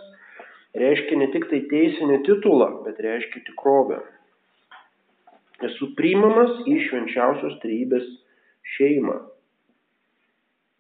reiškia 0.78 1.18
ne 1.22 1.30
tik 1.34 1.48
tai 1.52 1.64
teisinį 1.72 2.22
titulą, 2.28 2.70
bet 2.86 3.02
reiškia 3.04 3.44
tikrovę. 3.50 4.02
Esu 5.66 5.90
priimamas 5.98 6.60
į 6.70 6.78
švenčiausios 6.86 7.58
trejybės 7.64 8.06
šeimą. 8.76 9.16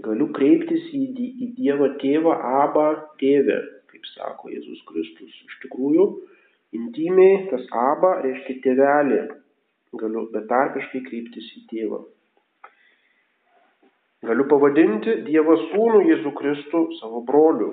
Galiu 0.06 0.28
kreiptis 0.38 0.84
į, 0.94 1.02
į 1.18 1.48
Dievą 1.58 1.90
tėvą, 2.04 2.36
abą 2.62 2.86
tėvę, 3.22 3.58
kaip 3.90 4.06
sako 4.12 4.52
Jėzus 4.54 4.84
Kristus. 4.86 5.34
Iš 5.48 5.56
tikrųjų, 5.64 6.06
intimiai 6.78 7.48
tas 7.50 7.66
abą 7.74 8.20
reiškia 8.22 8.60
tėvelį. 8.68 9.24
Galiu 9.98 10.28
betarpiškai 10.36 11.02
kreiptis 11.08 11.50
į 11.58 11.64
tėvą. 11.72 12.04
Galiu 14.28 14.46
pavadinti 14.52 15.24
Dievo 15.26 15.56
sūnų 15.72 16.04
Jėzų 16.12 16.36
Kristų 16.38 16.84
savo 17.00 17.24
broliu. 17.26 17.72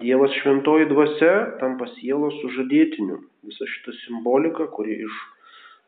Dievas 0.00 0.32
šventoji 0.40 0.88
dvasia 0.88 1.32
tampa 1.60 1.84
sielos 1.98 2.38
sužadėtiniu. 2.40 3.18
Visa 3.44 3.66
šita 3.68 3.92
simbolika, 4.06 4.70
kuri 4.72 4.96
iš 5.04 5.20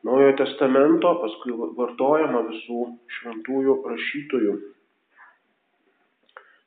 Naujojo 0.04 0.34
testamento, 0.36 1.08
paskui 1.22 1.54
vartojama 1.78 2.42
visų 2.50 2.80
šventųjų 3.16 3.76
rašytojų. 3.88 4.56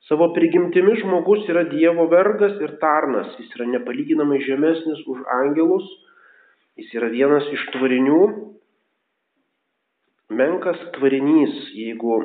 Savo 0.08 0.32
prigimtimi 0.34 0.96
žmogus 1.04 1.46
yra 1.52 1.68
Dievo 1.70 2.08
vergas 2.10 2.56
ir 2.64 2.74
tarnas, 2.82 3.30
jis 3.38 3.54
yra 3.60 3.68
nepalyginamai 3.76 4.40
žemesnis 4.42 5.04
už 5.06 5.22
angelus, 5.36 5.86
jis 6.82 6.90
yra 6.98 7.12
vienas 7.14 7.46
iš 7.54 7.68
tvarinių, 7.76 8.22
menkas 10.34 10.82
tvarinys, 10.98 11.54
jeigu 11.78 12.18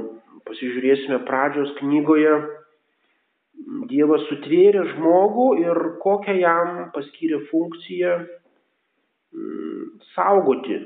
pasižiūrėsime 0.48 1.20
pradžios 1.28 1.76
knygoje, 1.82 2.38
Dievas 3.90 4.24
sutvėrė 4.28 4.84
žmogų 4.94 5.48
ir 5.62 5.78
kokią 6.02 6.34
jam 6.40 6.78
paskyrė 6.94 7.42
funkciją 7.50 8.14
mm, 8.22 9.82
saugoti 10.14 10.78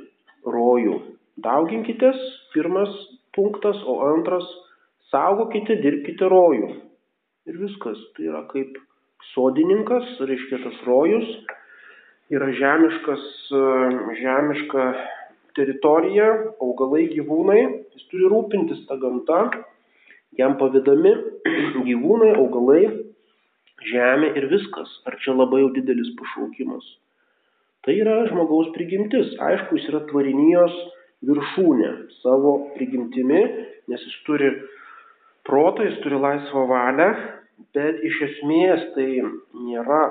rojų. 0.47 0.97
Dauginkitės, 1.45 2.17
pirmas 2.55 2.93
punktas, 3.37 3.79
o 3.85 3.99
antras- 4.09 4.47
saugokite, 5.13 5.79
dirbkite 5.83 6.29
rojų. 6.33 6.73
Ir 7.47 7.59
viskas. 7.63 8.01
Tai 8.17 8.25
yra 8.31 8.43
kaip 8.51 8.79
sodininkas, 9.33 10.17
reiškia 10.29 10.63
tas 10.65 10.81
rojus, 10.87 11.29
yra 12.33 12.49
žemiškas, 12.59 13.27
žemiška 14.21 14.87
teritorija, 15.57 16.29
augalai, 16.61 17.07
gyvūnai, 17.13 17.63
jis 17.97 18.09
turi 18.11 18.29
rūpintis 18.33 18.85
tą 18.89 18.99
gamtą, 19.01 19.41
jam 20.39 20.57
pavydami 20.61 21.13
gyvūnai, 21.89 22.33
augalai, 22.41 22.85
žemė 23.91 24.33
ir 24.39 24.49
viskas. 24.53 24.91
Ar 25.07 25.19
čia 25.23 25.37
labai 25.37 25.63
jau 25.63 25.73
didelis 25.77 26.13
pašaukimas? 26.19 26.87
Tai 27.87 27.95
yra 27.95 28.25
žmogaus 28.31 28.73
prigimtis. 28.75 29.31
Aišku, 29.39 29.79
jis 29.79 29.91
yra 29.93 30.03
tvarinijos 30.11 30.75
viršūnė 31.27 31.91
savo 32.21 32.57
prigimtimi, 32.75 33.43
nes 33.91 34.03
jis 34.09 34.17
turi 34.27 34.51
protą, 35.47 35.87
jis 35.87 36.01
turi 36.03 36.19
laisvą 36.21 36.67
valią, 36.71 37.11
bet 37.77 38.03
iš 38.05 38.19
esmės 38.29 38.89
tai 38.97 39.09
nėra 39.23 40.03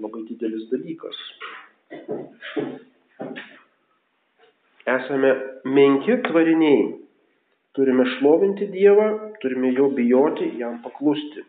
labai 0.00 0.24
didelis 0.30 0.66
dalykas. 0.72 1.20
Esame 4.88 5.34
menki 5.68 6.16
tvariniai. 6.24 6.86
Turime 7.76 8.06
šlovinti 8.16 8.68
Dievą, 8.72 9.08
turime 9.42 9.72
jo 9.76 9.90
bijoti, 9.94 10.50
jam 10.58 10.80
paklusti. 10.82 11.44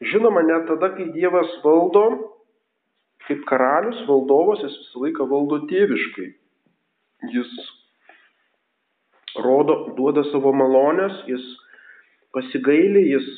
Žinoma, 0.00 0.44
net 0.46 0.68
tada, 0.70 0.92
kai 0.94 1.08
Dievas 1.14 1.50
valdo, 1.64 2.04
kaip 3.26 3.42
karalius, 3.48 4.04
valdovas, 4.08 4.62
jis 4.62 4.76
visą 4.84 5.02
laiką 5.04 5.26
valdo 5.28 5.58
tėviškai. 5.70 6.28
Jis 7.34 7.56
rodo, 9.42 9.80
duoda 9.98 10.22
savo 10.30 10.52
malonės, 10.54 11.18
jis 11.28 11.44
pasigailį, 12.36 13.02
jis 13.16 13.28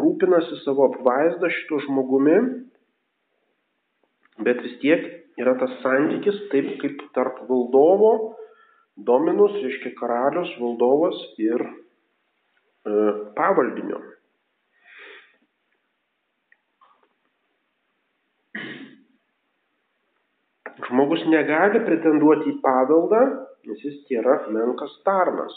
rūpinasi 0.00 0.60
savo 0.64 0.88
apvaizdą 0.90 1.50
šito 1.54 1.80
žmogumi, 1.86 2.36
bet 4.44 4.62
vis 4.66 4.76
tiek 4.82 5.06
yra 5.40 5.54
tas 5.60 5.72
santykis 5.84 6.42
taip 6.52 6.74
kaip 6.82 7.02
tarp 7.16 7.44
valdovo, 7.48 8.12
dominus, 9.06 9.56
reiškia 9.62 9.92
karalius, 9.98 10.50
valdovas 10.60 11.18
ir 11.40 11.62
e, 11.64 12.94
pavaldinio. 13.36 14.00
Žmogus 20.90 21.22
negali 21.30 21.82
pretenduoti 21.86 22.50
į 22.50 22.56
paveldą, 22.64 23.20
nes 23.68 23.82
jis 23.84 24.00
yra 24.16 24.40
menkas 24.50 24.94
tarnas. 25.06 25.54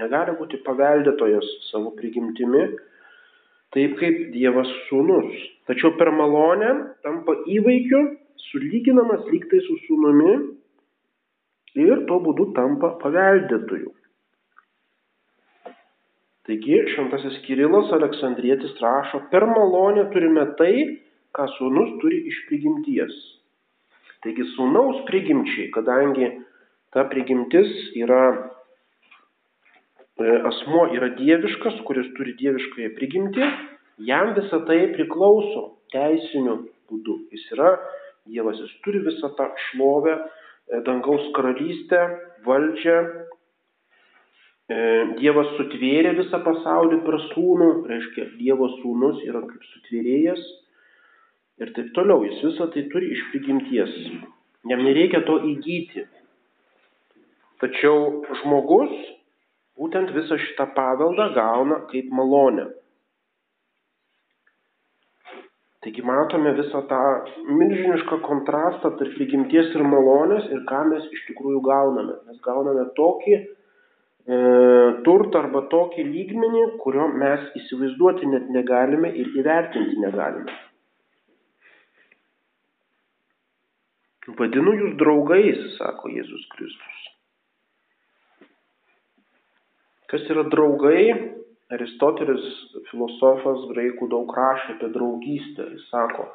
Negali 0.00 0.34
būti 0.36 0.58
paveldėtojas 0.66 1.46
savo 1.70 1.92
prigimtimi, 1.96 2.66
taip 3.76 3.94
kaip 4.00 4.18
Dievas 4.34 4.70
sūnus. 4.88 5.38
Tačiau 5.70 5.94
per 6.00 6.10
malonę 6.12 6.72
tampa 7.06 7.36
įvaikiu, 7.46 8.02
sulyginamas 8.50 9.24
lygtai 9.30 9.62
su 9.64 9.78
sūnumi 9.86 10.34
ir 11.78 12.04
tuo 12.08 12.20
būdu 12.22 12.52
tampa 12.56 12.94
paveldėtoju. 13.02 13.92
Taigi 16.44 16.80
šventasis 16.92 17.38
Kirilas 17.46 17.92
Aleksandrietis 17.96 18.74
rašo, 18.82 19.22
per 19.32 19.46
malonę 19.48 20.10
turime 20.12 20.44
tai, 20.58 20.74
ką 21.34 21.46
sūnus 21.56 21.94
turi 22.02 22.20
iš 22.30 22.42
prigimties. 22.50 23.14
Taigi 24.24 24.44
sūnaus 24.54 25.02
prigimčiai, 25.08 25.70
kadangi 25.72 26.28
ta 26.92 27.06
prigimtis 27.08 27.72
yra, 27.96 28.50
e, 30.20 30.36
asmo 30.50 30.86
yra 30.96 31.10
dieviškas, 31.16 31.80
kuris 31.88 32.12
turi 32.18 32.36
dieviškąją 32.38 32.92
prigimtį, 33.00 33.50
jam 34.08 34.32
visa 34.36 34.60
tai 34.68 34.78
priklauso 34.94 35.66
teisiniu 35.96 36.60
būdu. 36.88 37.18
Jis 37.32 37.50
yra 37.56 37.74
Dievas, 38.24 38.56
jis 38.56 38.72
turi 38.80 39.02
visą 39.04 39.28
tą 39.36 39.50
šlovę, 39.66 40.14
dangaus 40.86 41.28
karalystę, 41.36 42.00
valdžią. 42.46 42.98
E, 44.64 44.76
Dievas 45.20 45.50
sutvėrė 45.58 46.14
visą 46.16 46.40
pasaulį 46.44 47.02
per 47.04 47.18
sūnų, 47.30 47.70
reiškia, 47.90 48.28
Dievo 48.40 48.70
sūnus 48.78 49.20
yra 49.28 49.42
kaip 49.44 49.66
sutvėrėjas 49.72 50.44
ir 51.60 51.74
taip 51.76 51.92
toliau. 51.96 52.24
Jis 52.24 52.40
visą 52.48 52.70
tai 52.72 52.86
turi 52.92 53.12
iš 53.14 53.26
prigimties. 53.32 53.98
Jam 54.70 54.84
nereikia 54.86 55.20
to 55.28 55.36
įgyti. 55.50 56.06
Tačiau 57.60 58.24
žmogus 58.40 58.94
būtent 59.78 60.14
visą 60.16 60.38
šitą 60.40 60.70
paveldą 60.76 61.30
gauna 61.36 61.82
kaip 61.92 62.08
malonę. 62.12 62.70
Taigi 65.84 66.00
matome 66.00 66.54
visą 66.56 66.80
tą 66.88 66.98
milžinišką 67.44 68.22
kontrastą 68.24 68.94
tarp 68.96 69.16
prigimties 69.18 69.74
ir 69.76 69.82
malonės 69.84 70.46
ir 70.56 70.62
ką 70.70 70.78
mes 70.88 71.10
iš 71.12 71.26
tikrųjų 71.26 71.60
gauname. 71.66 72.14
Mes 72.24 72.38
gauname 72.46 72.86
tokį 72.96 73.34
e, 73.36 73.44
turtą 75.04 75.42
arba 75.42 75.66
tokį 75.74 76.06
lygmenį, 76.08 76.62
kurio 76.80 77.10
mes 77.12 77.44
įsivaizduoti 77.60 78.30
net 78.32 78.48
negalime 78.56 79.12
ir 79.12 79.28
įvertinti 79.42 80.00
negalime. 80.00 80.56
Vadinu 84.40 84.72
jūs 84.80 84.96
draugais, 85.04 85.60
sako 85.76 86.08
Jėzus 86.16 86.48
Kristus. 86.56 87.00
Kas 90.08 90.24
yra 90.32 90.48
draugai? 90.48 91.43
Aristotelis, 91.76 92.46
filosofas 92.90 93.66
graikų 93.72 94.08
daug 94.12 94.30
rašė 94.36 94.76
apie 94.76 94.90
draugystę. 94.94 95.66
Jis 95.74 95.88
sako, 95.90 96.28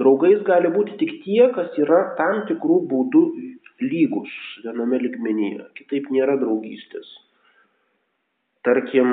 draugais 0.00 0.42
gali 0.46 0.70
būti 0.74 0.98
tik 1.00 1.18
tie, 1.24 1.48
kas 1.56 1.74
yra 1.80 2.02
tam 2.20 2.44
tikrų 2.50 2.78
būdų 2.92 3.24
lygus 3.82 4.32
viename 4.64 5.00
ligmenyje. 5.02 5.66
Kitaip 5.80 6.10
nėra 6.14 6.36
draugystės. 6.40 7.08
Tarkim, 8.66 9.08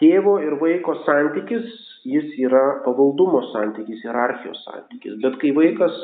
tėvo 0.00 0.38
ir 0.44 0.56
vaiko 0.60 0.96
santykis, 1.04 1.66
jis 2.08 2.32
yra 2.40 2.82
pavaldumo 2.86 3.42
santykis, 3.52 4.00
hierarchijos 4.04 4.62
santykis. 4.64 5.18
Bet 5.24 5.36
kai 5.42 5.52
vaikas 5.56 5.96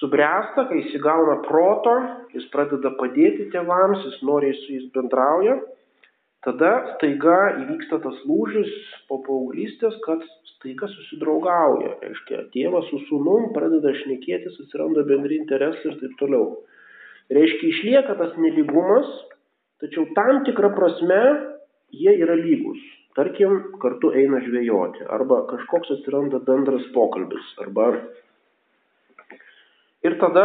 subręsta, 0.00 0.66
kai 0.68 0.82
jis 0.82 0.96
įgauna 0.98 1.40
proto, 1.46 1.94
jis 2.34 2.46
pradeda 2.52 2.92
padėti 3.00 3.48
tėvams, 3.54 4.02
jis 4.08 4.20
noriai 4.26 4.56
su 4.58 4.74
jais 4.74 4.90
bendrauja, 4.94 5.60
tada 6.44 6.72
staiga 6.94 7.36
įvyksta 7.62 8.00
tas 8.04 8.18
lūžis 8.28 8.72
po 9.08 9.20
paauglystės, 9.26 9.96
kad 10.04 10.24
staiga 10.56 10.88
susidraugauja. 10.90 11.96
Reiškia, 12.02 12.42
tėvas 12.54 12.88
su 12.90 13.00
sunum 13.08 13.52
pradeda 13.56 13.94
šnekėtis, 14.02 14.58
atsiranda 14.64 15.06
bendri 15.08 15.40
interesai 15.42 15.92
ir 15.92 15.98
taip 16.02 16.16
toliau. 16.20 16.50
Reiškia, 17.32 17.72
išlieka 17.72 18.18
tas 18.20 18.36
neligumas, 18.38 19.08
tačiau 19.82 20.06
tam 20.18 20.44
tikrą 20.46 20.72
prasme 20.76 21.22
jie 21.94 22.14
yra 22.22 22.36
lygus. 22.38 22.82
Tarkim, 23.16 23.72
kartu 23.80 24.10
eina 24.12 24.42
žvejoti, 24.44 25.06
arba 25.08 25.46
kažkoks 25.48 25.94
atsiranda 25.94 26.42
bendras 26.44 26.84
pokalbis, 26.92 27.46
arba 27.64 27.94
ir 30.04 30.18
tada 30.20 30.44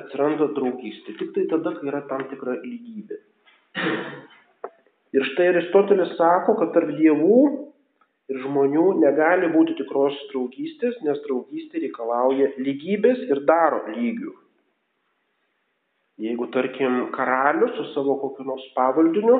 atsiranda 0.00 0.50
draugystė. 0.56 1.14
Tik 1.20 1.30
tai 1.36 1.46
tada, 1.52 1.76
kai 1.78 1.90
yra 1.92 2.02
tam 2.10 2.26
tikra 2.32 2.56
lygybė. 2.64 3.20
Ir 5.16 5.26
štai 5.32 5.48
Aristotelis 5.50 6.12
sako, 6.18 6.54
kad 6.60 6.70
tarp 6.74 6.92
dievų 6.98 7.38
ir 8.30 8.38
žmonių 8.44 8.84
negali 9.02 9.48
būti 9.50 9.74
tikros 9.80 10.14
draugystės, 10.30 11.00
nes 11.06 11.18
draugystė 11.24 11.82
reikalauja 11.82 12.52
lygybės 12.62 13.24
ir 13.26 13.42
daro 13.48 13.82
lygių. 13.90 14.36
Jeigu, 16.20 16.46
tarkim, 16.54 17.06
karalius 17.16 17.74
su 17.78 17.88
savo 17.94 18.18
kokiu 18.20 18.44
nors 18.46 18.66
pavaldiniu 18.76 19.36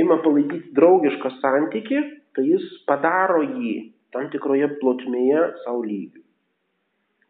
ima 0.00 0.16
palaikyti 0.24 0.72
draugišką 0.74 1.30
santyki, 1.38 2.00
tai 2.34 2.46
jis 2.48 2.64
padaro 2.88 3.42
jį 3.44 3.74
tam 4.14 4.30
tikroje 4.32 4.70
plotmėje 4.80 5.42
savo 5.62 5.84
lygių. 5.84 6.22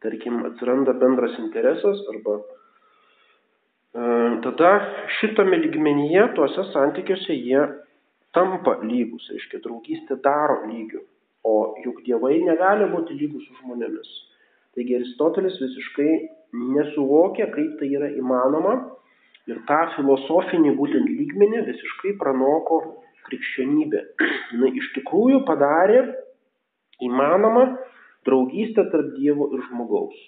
Tarkim, 0.04 0.40
atsiranda 0.48 0.94
bendras 1.00 1.36
interesas 1.40 2.00
arba 2.12 2.38
tada 3.94 4.70
šitame 5.20 5.61
lygmenyje, 5.62 6.28
tuose 6.35 6.64
santykiuose 6.72 7.35
jie 7.38 7.62
tampa 8.35 8.80
lygus, 8.83 9.28
reiškia, 9.30 9.61
draugystė 9.62 10.18
daro 10.24 10.64
lygių, 10.66 11.02
o 11.46 11.54
juk 11.85 12.02
dievai 12.07 12.40
negali 12.42 12.88
būti 12.90 13.14
lygus 13.20 13.46
su 13.46 13.54
žmonėmis. 13.61 14.11
Taigi 14.74 14.96
Aristotelis 14.98 15.61
visiškai 15.62 16.11
nesuvokia, 16.74 17.46
kaip 17.54 17.78
tai 17.78 17.92
yra 17.94 18.11
įmanoma 18.18 18.74
ir 19.46 19.61
tą 19.68 19.80
filosofinį 19.94 20.74
būtent 20.80 21.11
lygmenį 21.14 21.62
visiškai 21.68 22.16
pranoko 22.18 22.80
krikščionybė. 23.28 24.02
Jis 24.64 24.80
iš 24.83 24.90
tikrųjų 24.98 25.44
padarė 25.46 26.02
įmanoma 27.04 27.68
draugystę 28.26 28.88
tarp 28.90 29.14
Dievo 29.20 29.52
ir 29.54 29.62
žmogaus. 29.68 30.18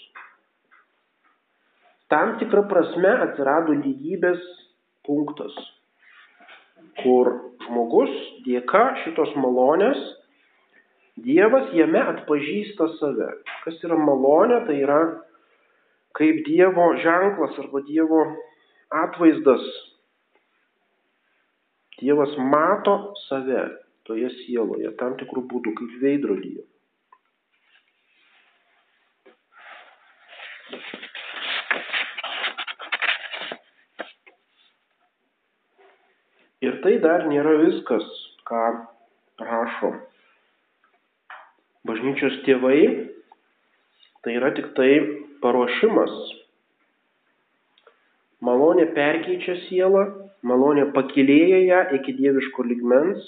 Tam 2.12 2.36
tikrą 2.40 2.66
prasme 2.70 3.12
atsirado 3.24 3.74
lygybės 3.74 4.42
punktas, 5.06 5.54
kur 7.02 7.32
žmogus 7.66 8.12
dėka 8.46 8.84
šitos 9.02 9.34
malonės 9.42 10.04
Dievas 11.16 11.70
jame 11.72 12.00
atpažįsta 12.12 12.90
save. 12.98 13.30
Kas 13.64 13.78
yra 13.88 13.96
malonė, 13.96 14.58
tai 14.68 14.74
yra 14.84 14.98
kaip 16.18 16.42
Dievo 16.44 16.90
ženklas 17.00 17.56
arba 17.62 17.80
Dievo 17.86 18.20
atvaizdas. 18.92 19.64
Dievas 21.96 22.36
mato 22.52 23.14
save 23.24 23.64
toje 24.04 24.28
sieloje, 24.42 24.92
tam 25.00 25.16
tikrų 25.16 25.46
būdų 25.48 25.72
kaip 25.78 25.94
veidrodyje. 26.02 26.66
Ir 36.66 36.80
tai 36.84 36.96
dar 37.04 37.26
nėra 37.30 37.54
viskas, 37.62 38.06
ką 38.48 38.62
rašo 39.42 39.92
bažnyčios 41.86 42.40
tėvai. 42.46 42.80
Tai 44.26 44.34
yra 44.34 44.50
tik 44.56 44.72
tai 44.74 44.90
paruošimas 45.44 46.14
Malonė 48.44 48.84
perkeičia 48.92 49.54
sielą, 49.64 50.02
malonė 50.44 50.90
pakilėja 50.92 51.60
ją 51.64 51.78
iki 51.96 52.12
dieviško 52.18 52.66
ligmens, 52.68 53.24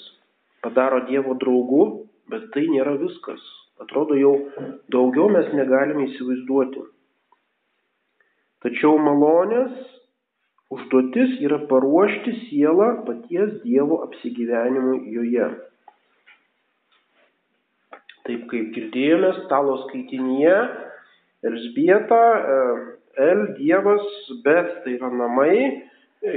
padaro 0.61 0.99
Dievo 1.07 1.33
draugu, 1.41 2.05
bet 2.29 2.45
tai 2.53 2.67
nėra 2.69 2.93
viskas. 3.01 3.41
Atrodo, 3.81 4.13
jau 4.19 4.35
daugiau 4.93 5.31
mes 5.33 5.49
negalime 5.57 6.05
įsivaizduoti. 6.11 6.83
Tačiau 8.61 8.99
malonės 9.01 9.73
užduotis 10.73 11.39
yra 11.45 11.59
paruošti 11.71 12.35
sielą 12.45 12.89
paties 13.07 13.57
Dievo 13.63 14.03
apsigyvenimui 14.05 15.13
joje. 15.15 15.49
Taip 18.27 18.45
kaip 18.51 18.71
girdėjome 18.75 19.33
stalo 19.43 19.79
skaitinyje, 19.87 20.55
Elsbieta 21.49 22.23
El 23.19 23.45
Dievas, 23.57 24.03
bet 24.43 24.83
tai 24.83 24.97
yra 24.97 25.09
namai, 25.09 25.53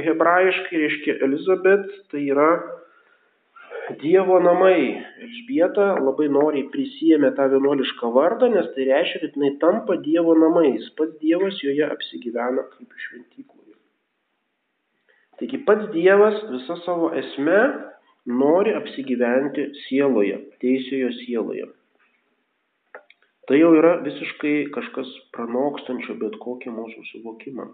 hebrajiškai 0.06 0.80
reiškia 0.84 1.18
Elizabet, 1.26 1.90
tai 2.10 2.22
yra 2.32 2.48
Dievo 4.00 4.38
namai. 4.40 5.02
Elžbieta 5.26 5.88
labai 5.98 6.28
noriai 6.32 6.68
prisijėmė 6.72 7.32
tą 7.36 7.48
vienuolišką 7.52 8.12
vardą, 8.14 8.48
nes 8.54 8.70
tai 8.76 8.86
reiškia, 8.88 9.24
kad 9.24 9.36
jinai 9.38 9.56
tampa 9.64 9.98
Dievo 10.06 10.36
namais. 10.38 10.86
Pats 10.98 11.18
Dievas 11.22 11.58
joje 11.64 11.88
apsigyvena 11.90 12.64
kaip 12.70 13.02
šventykloje. 13.06 13.61
Taigi 15.42 15.58
pats 15.66 15.88
Dievas 15.90 16.36
visą 16.46 16.76
savo 16.84 17.08
esmę 17.18 17.62
nori 18.30 18.70
apsigyventi 18.78 19.64
sieloje, 19.88 20.36
teisėjo 20.62 21.08
sieloje. 21.16 21.64
Tai 23.50 23.58
jau 23.58 23.72
yra 23.74 23.96
visiškai 24.04 24.52
kažkas 24.70 25.10
pranokstančio 25.34 26.14
bet 26.22 26.38
kokį 26.44 26.76
mūsų 26.76 27.02
suvokimą. 27.08 27.66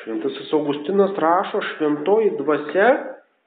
Šventasis 0.00 0.48
Augustinas 0.56 1.12
rašo, 1.20 1.60
šventoji 1.74 2.38
dvasia 2.40 2.92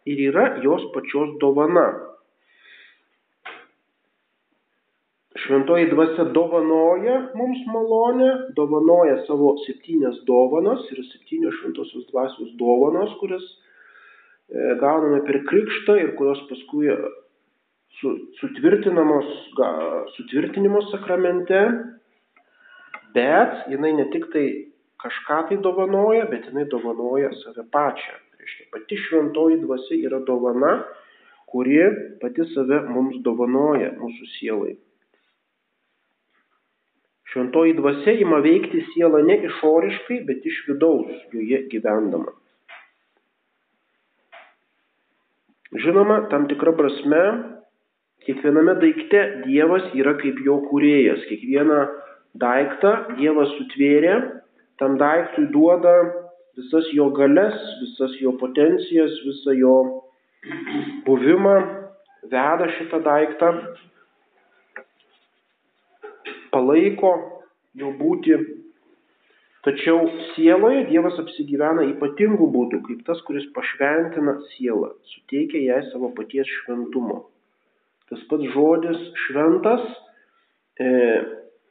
ir 0.05 0.27
yra 0.29 0.51
jos 0.61 0.85
pačios 0.93 1.33
dovana. 1.41 1.89
Šventoji 5.45 5.91
dvasia 5.91 6.23
dovanoja 6.33 7.19
mums 7.37 7.59
malonę, 7.69 8.29
dovanoja 8.57 9.19
savo 9.27 9.51
septynias 9.65 10.17
dovanas 10.25 10.87
ir 10.89 11.03
septynios 11.05 11.53
šventosios 11.59 12.07
dvasios 12.09 12.55
dovanos, 12.57 13.13
kurias 13.19 13.43
e, 13.45 14.73
gauname 14.81 15.21
per 15.27 15.43
krikštą 15.45 15.97
ir 16.01 16.15
kurios 16.17 16.41
paskui 16.49 16.89
su, 17.99 18.13
sutvirtinamos, 18.39 19.29
sutvirtinimo 20.15 20.81
sakramente, 20.89 21.61
bet 23.13 23.69
jinai 23.71 23.93
ne 23.99 24.07
tik 24.15 24.25
tai 24.33 24.47
kažką 25.03 25.39
tai 25.49 25.59
dovanoja, 25.61 26.25
bet 26.31 26.49
jinai 26.49 26.65
dovanoja 26.71 27.29
save 27.43 27.67
pačią. 27.71 28.17
Reiškia, 28.39 28.65
pati 28.73 28.97
šventoji 29.03 29.61
dvasia 29.61 30.01
yra 30.09 30.23
dovana, 30.25 30.73
kuri 31.53 31.79
pati 32.21 32.49
save 32.55 32.81
mums 32.89 33.21
dovanoja 33.25 33.93
mūsų 34.01 34.33
sielai. 34.39 34.75
Šventoji 37.35 37.73
dvasia 37.75 38.13
ima 38.23 38.37
veikti 38.39 38.79
sielą 38.93 39.19
ne 39.27 39.35
išoriškai, 39.43 40.21
bet 40.23 40.45
iš 40.47 40.61
vidaus, 40.69 41.09
joje 41.35 41.57
gyvendama. 41.67 42.31
Žinoma, 45.83 46.21
tam 46.31 46.45
tikra 46.47 46.71
prasme, 46.77 47.23
kiekviename 48.23 48.77
daikte 48.79 49.23
Dievas 49.41 49.89
yra 49.99 50.13
kaip 50.21 50.39
jo 50.45 50.61
kūrėjas. 50.69 51.25
Kiekvieną 51.27 51.81
daiktą 52.39 52.93
Dievas 53.19 53.51
sutvėrė, 53.57 54.13
tam 54.79 54.95
daiktui 55.01 55.49
duoda 55.51 55.97
visas 56.55 56.87
jo 56.95 57.09
galias, 57.19 57.59
visas 57.81 58.15
jo 58.21 58.31
potencijas, 58.39 59.11
visą 59.27 59.57
jo 59.59 59.75
buvimą, 61.03 61.57
veda 62.31 62.71
šitą 62.77 63.03
daiktą 63.03 63.51
palaiko 66.65 67.13
jo 67.77 67.93
būti. 67.99 68.37
Tačiau 69.65 70.05
sieloje 70.35 70.83
Dievas 70.91 71.17
apsigyvena 71.17 71.87
ypatingų 71.95 72.49
būdų, 72.53 72.83
kaip 72.85 72.99
tas, 73.07 73.21
kuris 73.25 73.47
pašventina 73.55 74.37
sielą, 74.53 74.91
suteikia 75.09 75.63
jai 75.63 75.79
savo 75.89 76.11
paties 76.13 76.45
šventumo. 76.61 77.23
Tas 78.09 78.21
pats 78.29 78.45
žodis 78.53 78.99
šventas, 79.23 79.81
e, 80.77 80.91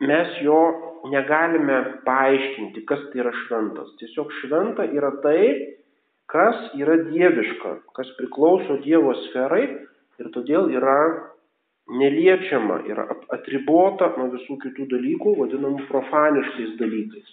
mes 0.03 0.41
jo 0.43 0.59
negalime 1.07 2.01
paaiškinti, 2.03 2.83
kas 2.89 3.05
tai 3.13 3.23
yra 3.23 3.31
šventas. 3.45 3.95
Tiesiog 4.01 4.35
šventa 4.41 4.89
yra 4.91 5.13
tai, 5.23 5.39
kas 6.27 6.75
yra 6.75 6.99
dieviška, 7.13 7.77
kas 7.95 8.11
priklauso 8.19 8.81
Dievo 8.83 9.15
sferai 9.29 9.69
ir 10.19 10.35
todėl 10.35 10.73
yra 10.75 10.99
neliečiama, 11.89 12.81
yra 12.89 13.07
atribota 13.35 14.11
nuo 14.19 14.31
visų 14.33 14.59
kitų 14.63 14.89
dalykų, 14.93 15.35
vadinamų 15.41 15.89
profaniškais 15.91 16.77
dalykais. 16.81 17.33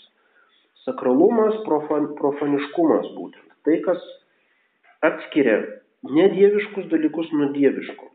Sakralumas, 0.85 1.59
profan, 1.65 2.11
profaniškumas 2.17 3.11
būtent. 3.15 3.47
Tai, 3.65 3.77
kas 3.85 4.01
atskiria 5.05 5.59
nedieviškus 6.09 6.89
dalykus 6.91 7.29
nuo 7.35 7.51
dieviško. 7.53 8.09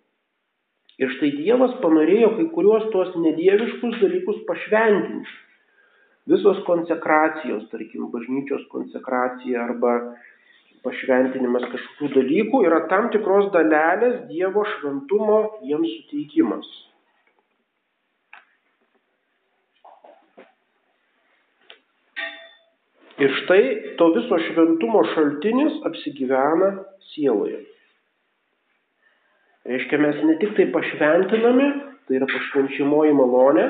Ir 0.97 1.13
štai 1.13 1.31
Dievas 1.37 1.75
panorėjo 1.83 2.31
kai 2.39 2.47
kuriuos 2.55 2.87
tuos 2.93 3.13
nedieviškus 3.21 3.99
dalykus 4.01 4.45
pašventinti. 4.49 5.43
visos 6.27 6.59
konsekracijos, 6.67 7.69
tarkim, 7.71 8.09
bažnyčios 8.11 8.65
konsekracija 8.73 9.63
arba 9.63 9.93
pašventinimas 10.87 11.69
kažkokių 11.73 12.13
dalykų 12.17 12.65
yra 12.69 12.83
tam 12.91 13.11
tikros 13.15 13.51
dalelės 13.55 14.21
Dievo 14.31 14.65
šventumo 14.77 15.39
jiems 15.67 15.93
suteikimas. 16.01 16.69
Ir 23.17 23.33
štai 23.33 23.63
to 23.97 24.11
viso 24.13 24.39
šventumo 24.51 25.01
šaltinis 25.15 25.79
apsigyvena 25.89 26.75
sieloje. 27.15 27.63
Reiškia, 29.67 29.99
mes 29.99 30.19
ne 30.29 30.35
tik 30.43 30.53
tai 30.59 30.67
pašventinami, 30.75 31.71
tai 32.07 32.19
yra 32.21 32.29
pašvenčiamoji 32.31 33.17
malonė, 33.17 33.65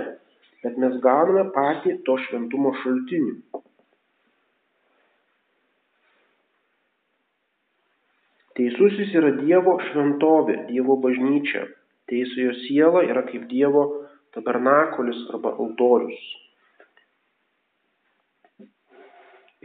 bet 0.67 0.83
mes 0.83 0.99
gauname 1.05 1.47
patį 1.55 1.95
to 2.09 2.19
šventumo 2.27 2.75
šaltinį. 2.83 3.37
Teisusis 8.57 9.13
yra 9.13 9.35
Dievo 9.37 9.77
šventovė, 9.91 10.63
Dievo 10.71 10.97
bažnyčia. 11.03 11.67
Teisojo 12.09 12.55
siela 12.63 13.03
yra 13.05 13.27
kaip 13.29 13.45
Dievo 13.51 13.85
tabernakolis 14.37 15.19
arba 15.35 15.53
altorius. 15.61 16.25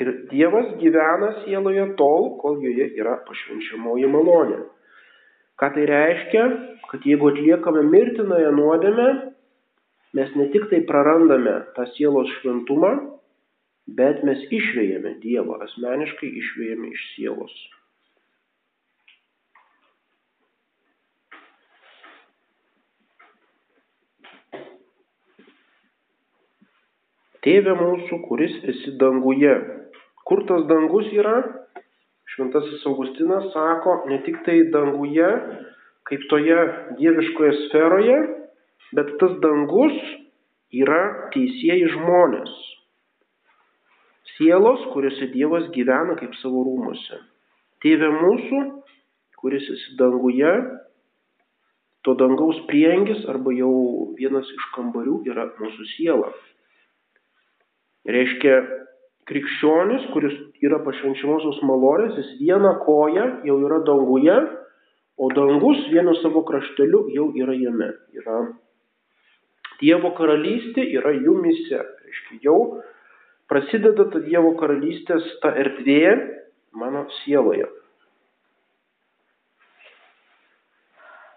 Ir 0.01 0.11
Dievas 0.31 0.73
gyvena 0.81 1.31
sieloje 1.43 1.85
tol, 1.99 2.31
kol 2.41 2.59
joje 2.63 2.87
yra 2.99 3.17
pašvenčiamoji 3.27 4.09
malonė. 4.11 4.61
Ką 5.61 5.69
tai 5.75 5.83
reiškia? 5.89 6.45
Kad 6.91 7.05
jeigu 7.07 7.29
atliekame 7.31 7.83
mirtinąją 7.87 8.53
nuodėmę, 8.57 9.09
mes 10.17 10.31
ne 10.35 10.47
tik 10.55 10.65
tai 10.71 10.81
prarandame 10.89 11.59
tą 11.77 11.85
sielos 11.93 12.31
šventumą, 12.39 12.95
bet 13.99 14.25
mes 14.27 14.41
išvėjame 14.49 15.19
Dievą, 15.23 15.61
asmeniškai 15.67 16.31
išvėjame 16.41 16.91
iš 16.95 17.05
sielos. 17.13 17.53
Tėve 27.41 27.73
mūsų, 27.73 28.19
kuris 28.27 28.53
esi 28.69 28.91
danguje. 29.01 29.53
Kur 30.29 30.43
tas 30.49 30.67
dangus 30.69 31.07
yra? 31.15 31.39
Šventasis 32.31 32.83
Augustinas 32.85 33.47
sako, 33.51 33.95
ne 34.11 34.19
tik 34.27 34.37
tai 34.45 34.59
danguje, 34.71 35.29
kaip 36.07 36.27
toje 36.29 36.59
dieviškoje 36.99 37.55
sferoje, 37.63 38.19
bet 38.95 39.09
tas 39.19 39.33
dangus 39.43 39.97
yra 40.83 41.01
teisėjai 41.33 41.89
žmonės. 41.95 42.53
Sielos, 44.35 44.85
kuriuose 44.93 45.31
Dievas 45.33 45.67
gyvena 45.73 46.15
kaip 46.21 46.37
savo 46.39 46.61
rūmose. 46.67 47.19
Tėve 47.81 48.13
mūsų, 48.21 48.61
kuris 49.41 49.65
esi 49.73 49.97
danguje, 49.99 50.53
to 52.05 52.15
dangaus 52.21 52.61
priengis 52.69 53.25
arba 53.29 53.53
jau 53.57 53.73
vienas 54.17 54.47
iš 54.49 54.71
kambarių 54.77 55.19
yra 55.29 55.49
mūsų 55.57 55.89
siela. 55.97 56.31
Reiškia, 58.09 58.55
krikščionis, 59.29 60.07
kuris 60.15 60.33
yra 60.65 60.81
pašvenčiamosios 60.85 61.61
malonės, 61.67 62.17
jis 62.17 62.31
vieną 62.41 62.73
koją 62.85 63.27
jau 63.47 63.59
yra 63.67 63.81
danguje, 63.85 64.37
o 65.21 65.29
dangus 65.37 65.85
vienu 65.93 66.15
savo 66.21 66.41
krašteliu 66.47 67.05
jau 67.13 67.29
yra 67.37 67.53
jame. 67.57 67.91
Yra 68.17 68.41
Dievo 69.81 70.11
karalystė 70.13 70.83
yra 70.93 71.13
jumise. 71.17 71.81
Reiškia, 72.05 72.39
jau 72.45 72.57
prasideda 73.49 74.05
ta 74.13 74.21
Dievo 74.21 74.53
karalystės 74.59 75.25
ta 75.41 75.53
erdvė 75.57 76.01
mano 76.77 77.07
sieloje. 77.21 77.65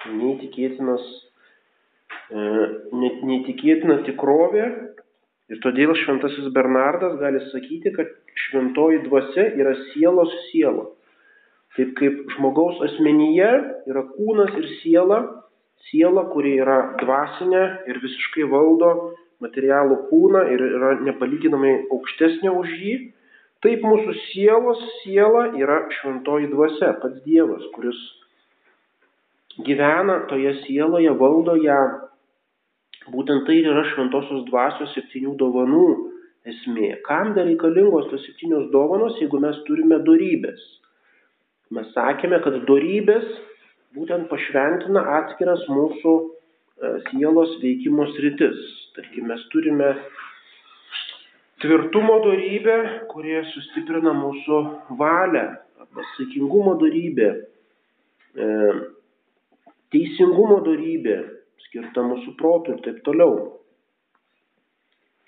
Neįtikėtinas, 0.05 1.05
e, 2.29 2.42
neįtikėtina 2.92 4.03
tikrovė, 4.05 4.66
Ir 5.52 5.61
todėl 5.61 5.92
šventasis 6.00 6.48
Bernardas 6.54 7.18
gali 7.20 7.40
sakyti, 7.50 7.92
kad 7.92 8.12
šventoji 8.46 9.02
dvasia 9.04 9.50
yra 9.61 9.74
sielos 9.90 10.33
siela. 10.48 10.87
Taip 11.76 11.90
kaip 11.98 12.20
žmogaus 12.37 12.78
asmenyje 12.87 13.50
yra 13.90 14.04
kūnas 14.14 14.54
ir 14.57 14.68
siela, 14.78 15.18
siela, 15.90 16.24
kuri 16.33 16.54
yra 16.62 16.78
dvasinė 17.02 17.64
ir 17.90 18.00
visiškai 18.00 18.46
valdo 18.48 18.92
materialų 19.44 19.98
kūną 20.09 20.44
ir 20.54 20.64
yra 20.70 20.94
nepalyginamai 21.04 21.74
aukštesnė 21.92 22.52
už 22.54 22.72
jį, 22.80 22.94
taip 23.66 23.85
mūsų 23.85 24.14
sielos 24.30 24.80
siela 25.02 25.48
yra 25.61 25.83
šventoji 25.98 26.48
dvasia, 26.54 26.94
pats 27.02 27.20
Dievas, 27.26 27.66
kuris 27.74 28.00
gyvena 29.66 30.22
toje 30.30 30.54
sieloje, 30.62 31.12
valdo 31.20 31.59
ją 31.61 31.80
Būtent 33.12 33.45
tai 33.45 33.59
yra 33.61 33.83
šventosios 33.90 34.47
dvasios 34.49 34.95
septynių 34.97 35.35
dovanų 35.40 35.87
esmė. 36.49 36.95
Kam 37.05 37.35
dar 37.37 37.49
reikalingos 37.49 38.09
tos 38.11 38.25
septynios 38.25 38.71
dovanos, 38.73 39.19
jeigu 39.21 39.40
mes 39.43 39.59
turime 39.69 39.99
darybės? 40.07 40.62
Mes 41.75 41.90
sakėme, 41.97 42.38
kad 42.45 42.57
darybės 42.69 43.27
būtent 43.97 44.29
pašventina 44.31 45.03
atskiras 45.19 45.62
mūsų 45.69 46.14
e, 46.25 46.93
sielos 47.11 47.59
veikimo 47.62 48.09
sritis. 48.14 48.61
Tarkim, 48.97 49.29
mes 49.29 49.45
turime 49.53 49.90
tvirtumo 51.64 52.19
darybę, 52.25 52.79
kurie 53.12 53.40
sustiprina 53.53 54.12
mūsų 54.17 54.61
valią, 55.01 55.47
arba 55.85 56.09
saikingumo 56.17 56.77
darybė, 56.81 57.31
e, 58.37 58.51
teisingumo 59.95 60.61
darybė, 60.67 61.19
skirta 61.66 62.05
mūsų 62.07 62.37
protui 62.40 62.77
ir 62.77 62.83
taip 62.87 63.03
toliau. 63.07 63.35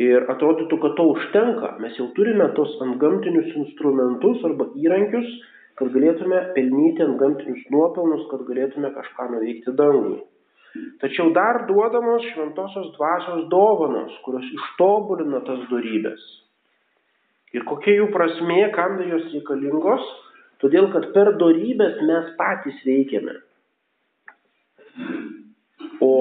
Ir 0.02 0.26
atrodytų, 0.28 0.76
kad 0.82 0.96
to 0.98 1.06
užtenka. 1.14 1.76
Mes 1.80 1.96
jau 1.96 2.10
turime 2.16 2.50
tos 2.56 2.74
antgamtinius 2.84 3.54
instrumentus 3.62 4.42
arba 4.44 4.68
įrankius, 4.76 5.28
kad 5.80 5.92
galėtume 5.94 6.40
pelnyti 6.56 7.04
antgamtinius 7.04 7.64
nuopelnus, 7.72 8.26
kad 8.32 8.44
galėtume 8.48 8.92
kažką 8.96 9.30
nuveikti 9.32 9.72
dangui. 9.76 10.18
Tačiau 11.00 11.30
dar 11.36 11.62
duodamos 11.68 12.24
šventosios 12.32 12.90
dvasios 12.96 13.46
dovanos, 13.52 14.12
kurios 14.24 14.44
ištobulina 14.58 15.40
tas 15.48 15.64
darybės. 15.70 16.22
Ir 17.56 17.64
kokia 17.68 17.96
jų 18.00 18.10
prasmė, 18.12 18.62
kam 18.76 18.98
jos 19.08 19.28
reikalingos? 19.32 20.04
Todėl, 20.60 20.90
kad 20.92 21.10
per 21.16 21.34
darybės 21.40 22.00
mes 22.08 22.32
patys 22.40 22.80
veikiame. 22.84 23.36
O 26.02 26.12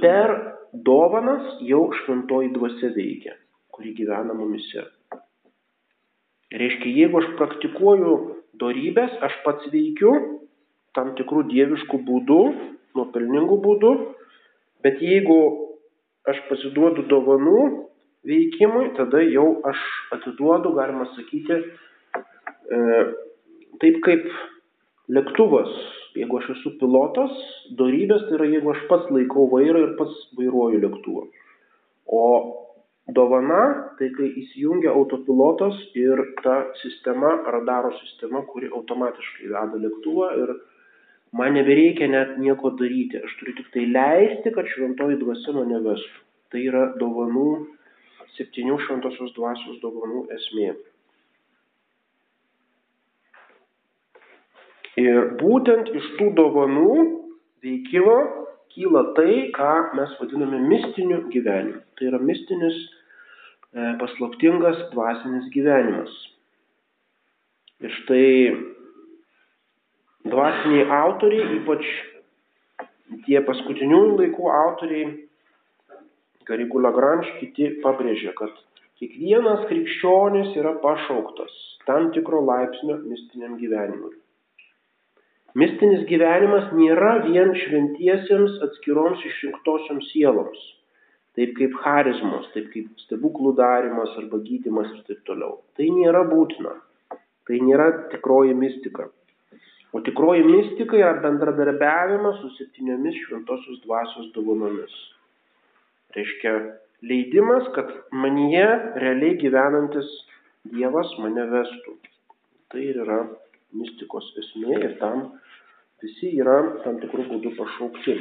per 0.00 0.32
dovanas 0.72 1.58
jau 1.66 1.88
šventoji 2.02 2.52
dvasia 2.54 2.92
veikia, 2.94 3.34
kuri 3.74 3.94
gyvena 3.96 4.36
mumise. 4.36 4.86
Reiškia, 6.50 6.92
jeigu 7.02 7.20
aš 7.20 7.28
praktikuoju 7.38 8.14
darybės, 8.60 9.12
aš 9.22 9.36
pats 9.44 9.68
veikiu 9.72 10.12
tam 10.96 11.12
tikrų 11.18 11.44
dieviškų 11.50 12.00
būdų, 12.06 12.40
nuopelningų 12.98 13.58
būdų, 13.62 13.92
bet 14.82 14.98
jeigu 15.04 15.38
aš 16.30 16.40
pasiduodu 16.48 17.04
dovanų 17.10 17.60
veikimui, 18.26 18.90
tada 18.98 19.22
jau 19.24 19.60
aš 19.70 19.84
atiduodu, 20.16 20.74
galima 20.76 21.06
sakyti, 21.14 21.60
e, 22.70 22.80
taip 23.80 24.00
kaip 24.04 24.26
lėktuvas 25.16 25.74
Jeigu 26.18 26.40
aš 26.40 26.48
esu 26.56 26.72
pilotas, 26.80 27.34
darybės 27.78 28.24
tai 28.26 28.34
yra 28.40 28.48
jeigu 28.50 28.72
aš 28.72 28.80
pats 28.90 29.10
laikau 29.14 29.46
vairą 29.52 29.84
ir 29.84 29.92
pats 29.98 30.16
vairuoju 30.38 30.80
lėktuvą. 30.82 31.22
O 32.10 32.24
dovana 33.14 33.60
tai 34.00 34.08
kai 34.16 34.26
įsijungia 34.42 34.90
autopilotas 34.90 35.78
ir 35.98 36.24
ta 36.42 36.56
sistema, 36.82 37.36
radaro 37.54 37.92
sistema, 38.00 38.42
kuri 38.50 38.72
automatiškai 38.74 39.52
veda 39.52 39.82
lėktuvą 39.84 40.32
ir 40.42 40.54
man 41.38 41.54
nebereikia 41.54 42.10
net 42.10 42.34
nieko 42.42 42.74
daryti. 42.80 43.22
Aš 43.22 43.38
turiu 43.38 43.54
tik 43.60 43.70
tai 43.76 43.86
leisti, 43.86 44.50
kad 44.56 44.66
šventoji 44.74 45.20
dvasia 45.22 45.54
mane 45.54 45.78
vestų. 45.86 46.24
Tai 46.50 46.64
yra 46.66 46.88
dovanų, 46.98 47.50
septynių 48.34 48.82
šventosios 48.82 49.30
dvasios 49.38 49.78
dovanų 49.84 50.26
esmė. 50.34 50.72
Ir 55.00 55.34
būtent 55.40 55.90
iš 55.96 56.06
tų 56.18 56.30
dovanų 56.38 56.94
veikimo 57.64 58.16
kyla 58.74 59.02
tai, 59.16 59.34
ką 59.54 59.70
mes 59.98 60.12
vadiname 60.20 60.60
mistiniu 60.70 61.22
gyvenimu. 61.32 61.80
Tai 61.96 62.08
yra 62.10 62.20
mistinis, 62.22 62.76
e, 63.72 63.94
paslaptingas 64.02 64.82
dvasinis 64.92 65.48
gyvenimas. 65.54 66.12
Ir 67.80 67.94
štai 68.02 68.30
dvasiniai 70.28 70.88
autoriai, 71.00 71.60
ypač 71.60 71.86
tie 73.26 73.40
paskutiniųjų 73.46 74.16
laikų 74.22 74.54
autoriai, 74.60 75.10
Garigų 76.50 76.80
Lagrange, 76.82 77.30
kiti 77.38 77.68
pabrėžia, 77.84 78.32
kad 78.34 78.50
Kiekvienas 79.00 79.62
krikščionis 79.70 80.50
yra 80.60 80.74
pašauktas 80.82 81.52
tam 81.88 82.10
tikro 82.12 82.42
laipsnio 82.44 82.98
mistiniam 83.08 83.54
gyvenimui. 83.56 84.12
Mistinis 85.58 86.04
gyvenimas 86.06 86.68
nėra 86.78 87.24
vien 87.24 87.50
šventiesiems 87.58 88.60
atskiroms 88.66 89.22
išrinktosioms 89.26 90.10
sieloms, 90.12 90.60
taip 91.34 91.56
kaip 91.56 91.74
charizmos, 91.82 92.46
taip 92.54 92.68
kaip 92.70 93.02
stebuklų 93.02 93.56
darimas 93.58 94.14
arba 94.20 94.38
gydimas 94.44 94.92
ir 94.94 95.00
taip 95.08 95.24
toliau. 95.26 95.58
Tai 95.74 95.88
nėra 95.96 96.22
būtina. 96.30 96.76
Tai 97.50 97.58
nėra 97.66 97.88
tikroji 98.12 98.54
mistika. 98.54 99.08
O 99.90 99.98
tikroji 100.06 100.46
mistika 100.46 101.00
yra 101.00 101.16
bendradarbiavimas 101.24 102.38
su 102.44 102.52
septyniomis 102.54 103.18
šventosios 103.24 103.82
dvasios 103.82 104.30
dovanomis. 104.36 104.94
Reiškia, 106.14 106.54
leidimas, 107.10 107.66
kad 107.74 107.90
manyje 108.14 108.68
realiai 109.02 109.34
gyvenantis 109.42 110.06
Dievas 110.70 111.10
mane 111.18 111.42
vestų. 111.50 111.96
Tai 112.70 112.82
ir 112.84 113.02
yra 113.02 113.24
mistikos 113.76 114.26
esmė 114.42 114.78
ir 114.80 114.96
tam 115.00 115.26
visi 116.02 116.32
yra 116.40 116.56
tam 116.84 116.98
tikrų 117.02 117.26
būdų 117.28 117.52
pašaukti. 117.58 118.16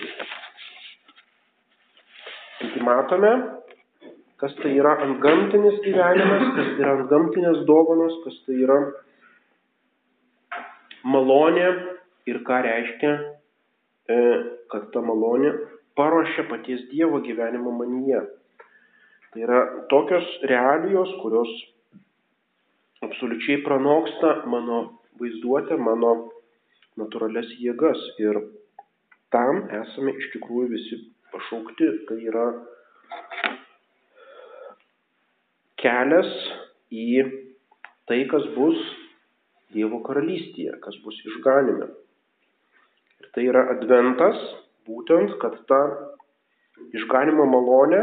Taigi 2.60 2.84
matome, 2.84 3.32
kas 4.42 4.56
tai 4.60 4.74
yra 4.76 4.98
antgamtinis 5.06 5.80
gyvenimas, 5.86 6.50
kas 6.58 6.74
tai 6.74 6.84
yra 6.84 6.96
antgamtinės 6.98 7.64
dovanos, 7.70 8.18
kas 8.26 8.36
tai 8.46 8.60
yra 8.66 8.80
malonė 11.08 11.70
ir 12.28 12.42
ką 12.48 12.60
reiškia, 12.68 13.14
e, 14.12 14.20
kad 14.72 14.92
ta 14.94 15.04
malonė 15.04 15.54
paruošia 16.00 16.48
paties 16.52 16.86
Dievo 16.92 17.24
gyvenimo 17.24 17.72
manyje. 17.80 18.22
Tai 19.32 19.44
yra 19.46 19.60
tokios 19.92 20.28
realijos, 20.52 21.12
kurios 21.24 21.50
absoliučiai 23.06 23.62
pranoksta 23.64 24.42
mano 24.52 24.99
vaizduotę, 25.20 25.78
mano 25.78 26.14
natūrales 27.00 27.52
jėgas. 27.62 28.02
Ir 28.22 28.42
tam 29.34 29.66
esame 29.82 30.16
iš 30.20 30.32
tikrųjų 30.36 30.72
visi 30.74 31.00
pašaukti. 31.34 31.90
Tai 32.10 32.18
yra 32.32 32.46
kelias 35.80 36.32
į 36.92 37.12
tai, 38.10 38.24
kas 38.32 38.48
bus 38.56 38.80
Dievo 39.70 40.00
karalystėje, 40.02 40.80
kas 40.82 40.96
bus 41.06 41.18
išganime. 41.30 41.92
Ir 43.22 43.28
tai 43.36 43.44
yra 43.46 43.68
adventas, 43.76 44.40
būtent, 44.90 45.36
kad 45.44 45.60
ta 45.70 45.82
išganimo 46.98 47.46
malonė 47.46 48.00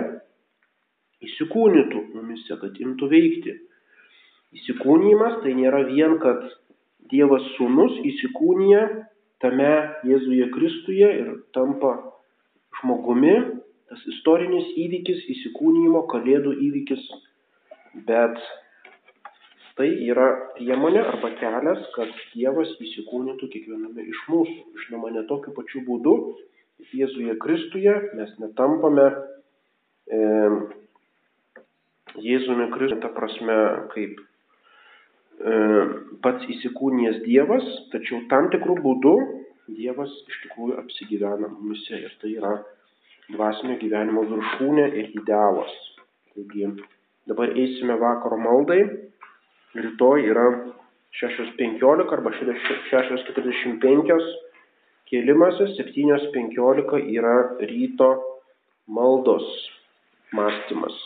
įsikūnytų 1.27 2.03
mumise, 2.15 2.55
kad 2.61 2.79
imtų 2.85 3.09
veikti. 3.11 3.57
Įsikūnymas 4.61 5.41
tai 5.43 5.57
nėra 5.59 5.83
vien, 5.89 6.21
kad 6.23 6.45
Dievas 7.11 7.45
sūnus 7.57 7.97
įsikūnyja 8.11 8.83
tame 9.45 9.71
Jėzuje 10.09 10.49
Kristuje 10.55 11.09
ir 11.21 11.33
tampa 11.57 11.95
žmogumi, 12.81 13.35
tas 13.91 14.05
istorinis 14.13 14.69
įvykis, 14.85 15.25
įsikūnymo, 15.37 16.07
kalėdų 16.11 16.55
įvykis, 16.69 17.03
bet 18.09 18.41
tai 19.77 19.91
yra 20.09 20.29
priemonė 20.57 21.03
arba 21.05 21.31
kelias, 21.41 21.85
kad 21.95 22.13
Dievas 22.33 22.73
įsikūnytų 22.81 23.51
kiekviename 23.53 24.07
iš 24.09 24.23
mūsų. 24.33 24.59
Žinoma, 24.87 25.13
ne 25.15 25.27
tokiu 25.29 25.53
pačiu 25.57 25.85
būdu, 25.87 26.17
Jėzuje 26.93 27.37
Kristuje 27.41 27.93
mes 28.17 28.33
netampame 28.41 29.07
e, 30.13 30.19
Jėzumi 32.21 32.69
Kristuje, 32.73 33.01
ta 33.05 33.13
prasme, 33.17 33.57
kaip 33.95 34.21
pats 36.25 36.47
įsikūnijęs 36.53 37.21
Dievas, 37.25 37.67
tačiau 37.93 38.23
tam 38.31 38.49
tikrų 38.55 38.79
būdų 38.85 39.17
Dievas 39.77 40.13
iš 40.31 40.39
tikrųjų 40.45 40.79
apsigyvena 40.81 41.51
mumise 41.51 41.99
ir 41.99 42.13
tai 42.23 42.37
yra 42.39 42.55
dvasinio 43.33 43.77
gyvenimo 43.81 44.23
viršūnė 44.31 44.87
ir 45.01 45.11
idealas. 45.19 45.73
Taigi 46.35 46.71
dabar 47.27 47.53
eisime 47.59 47.97
vakaro 48.01 48.39
maldai, 48.39 48.81
rytoj 49.75 50.25
yra 50.31 50.47
6.15 51.21 52.15
arba 52.15 52.33
6.45 52.39 54.31
kėlimasis, 55.11 55.77
7.15 55.81 57.03
yra 57.17 57.37
ryto 57.67 58.11
maldos 58.87 59.47
mąstymas. 60.37 60.97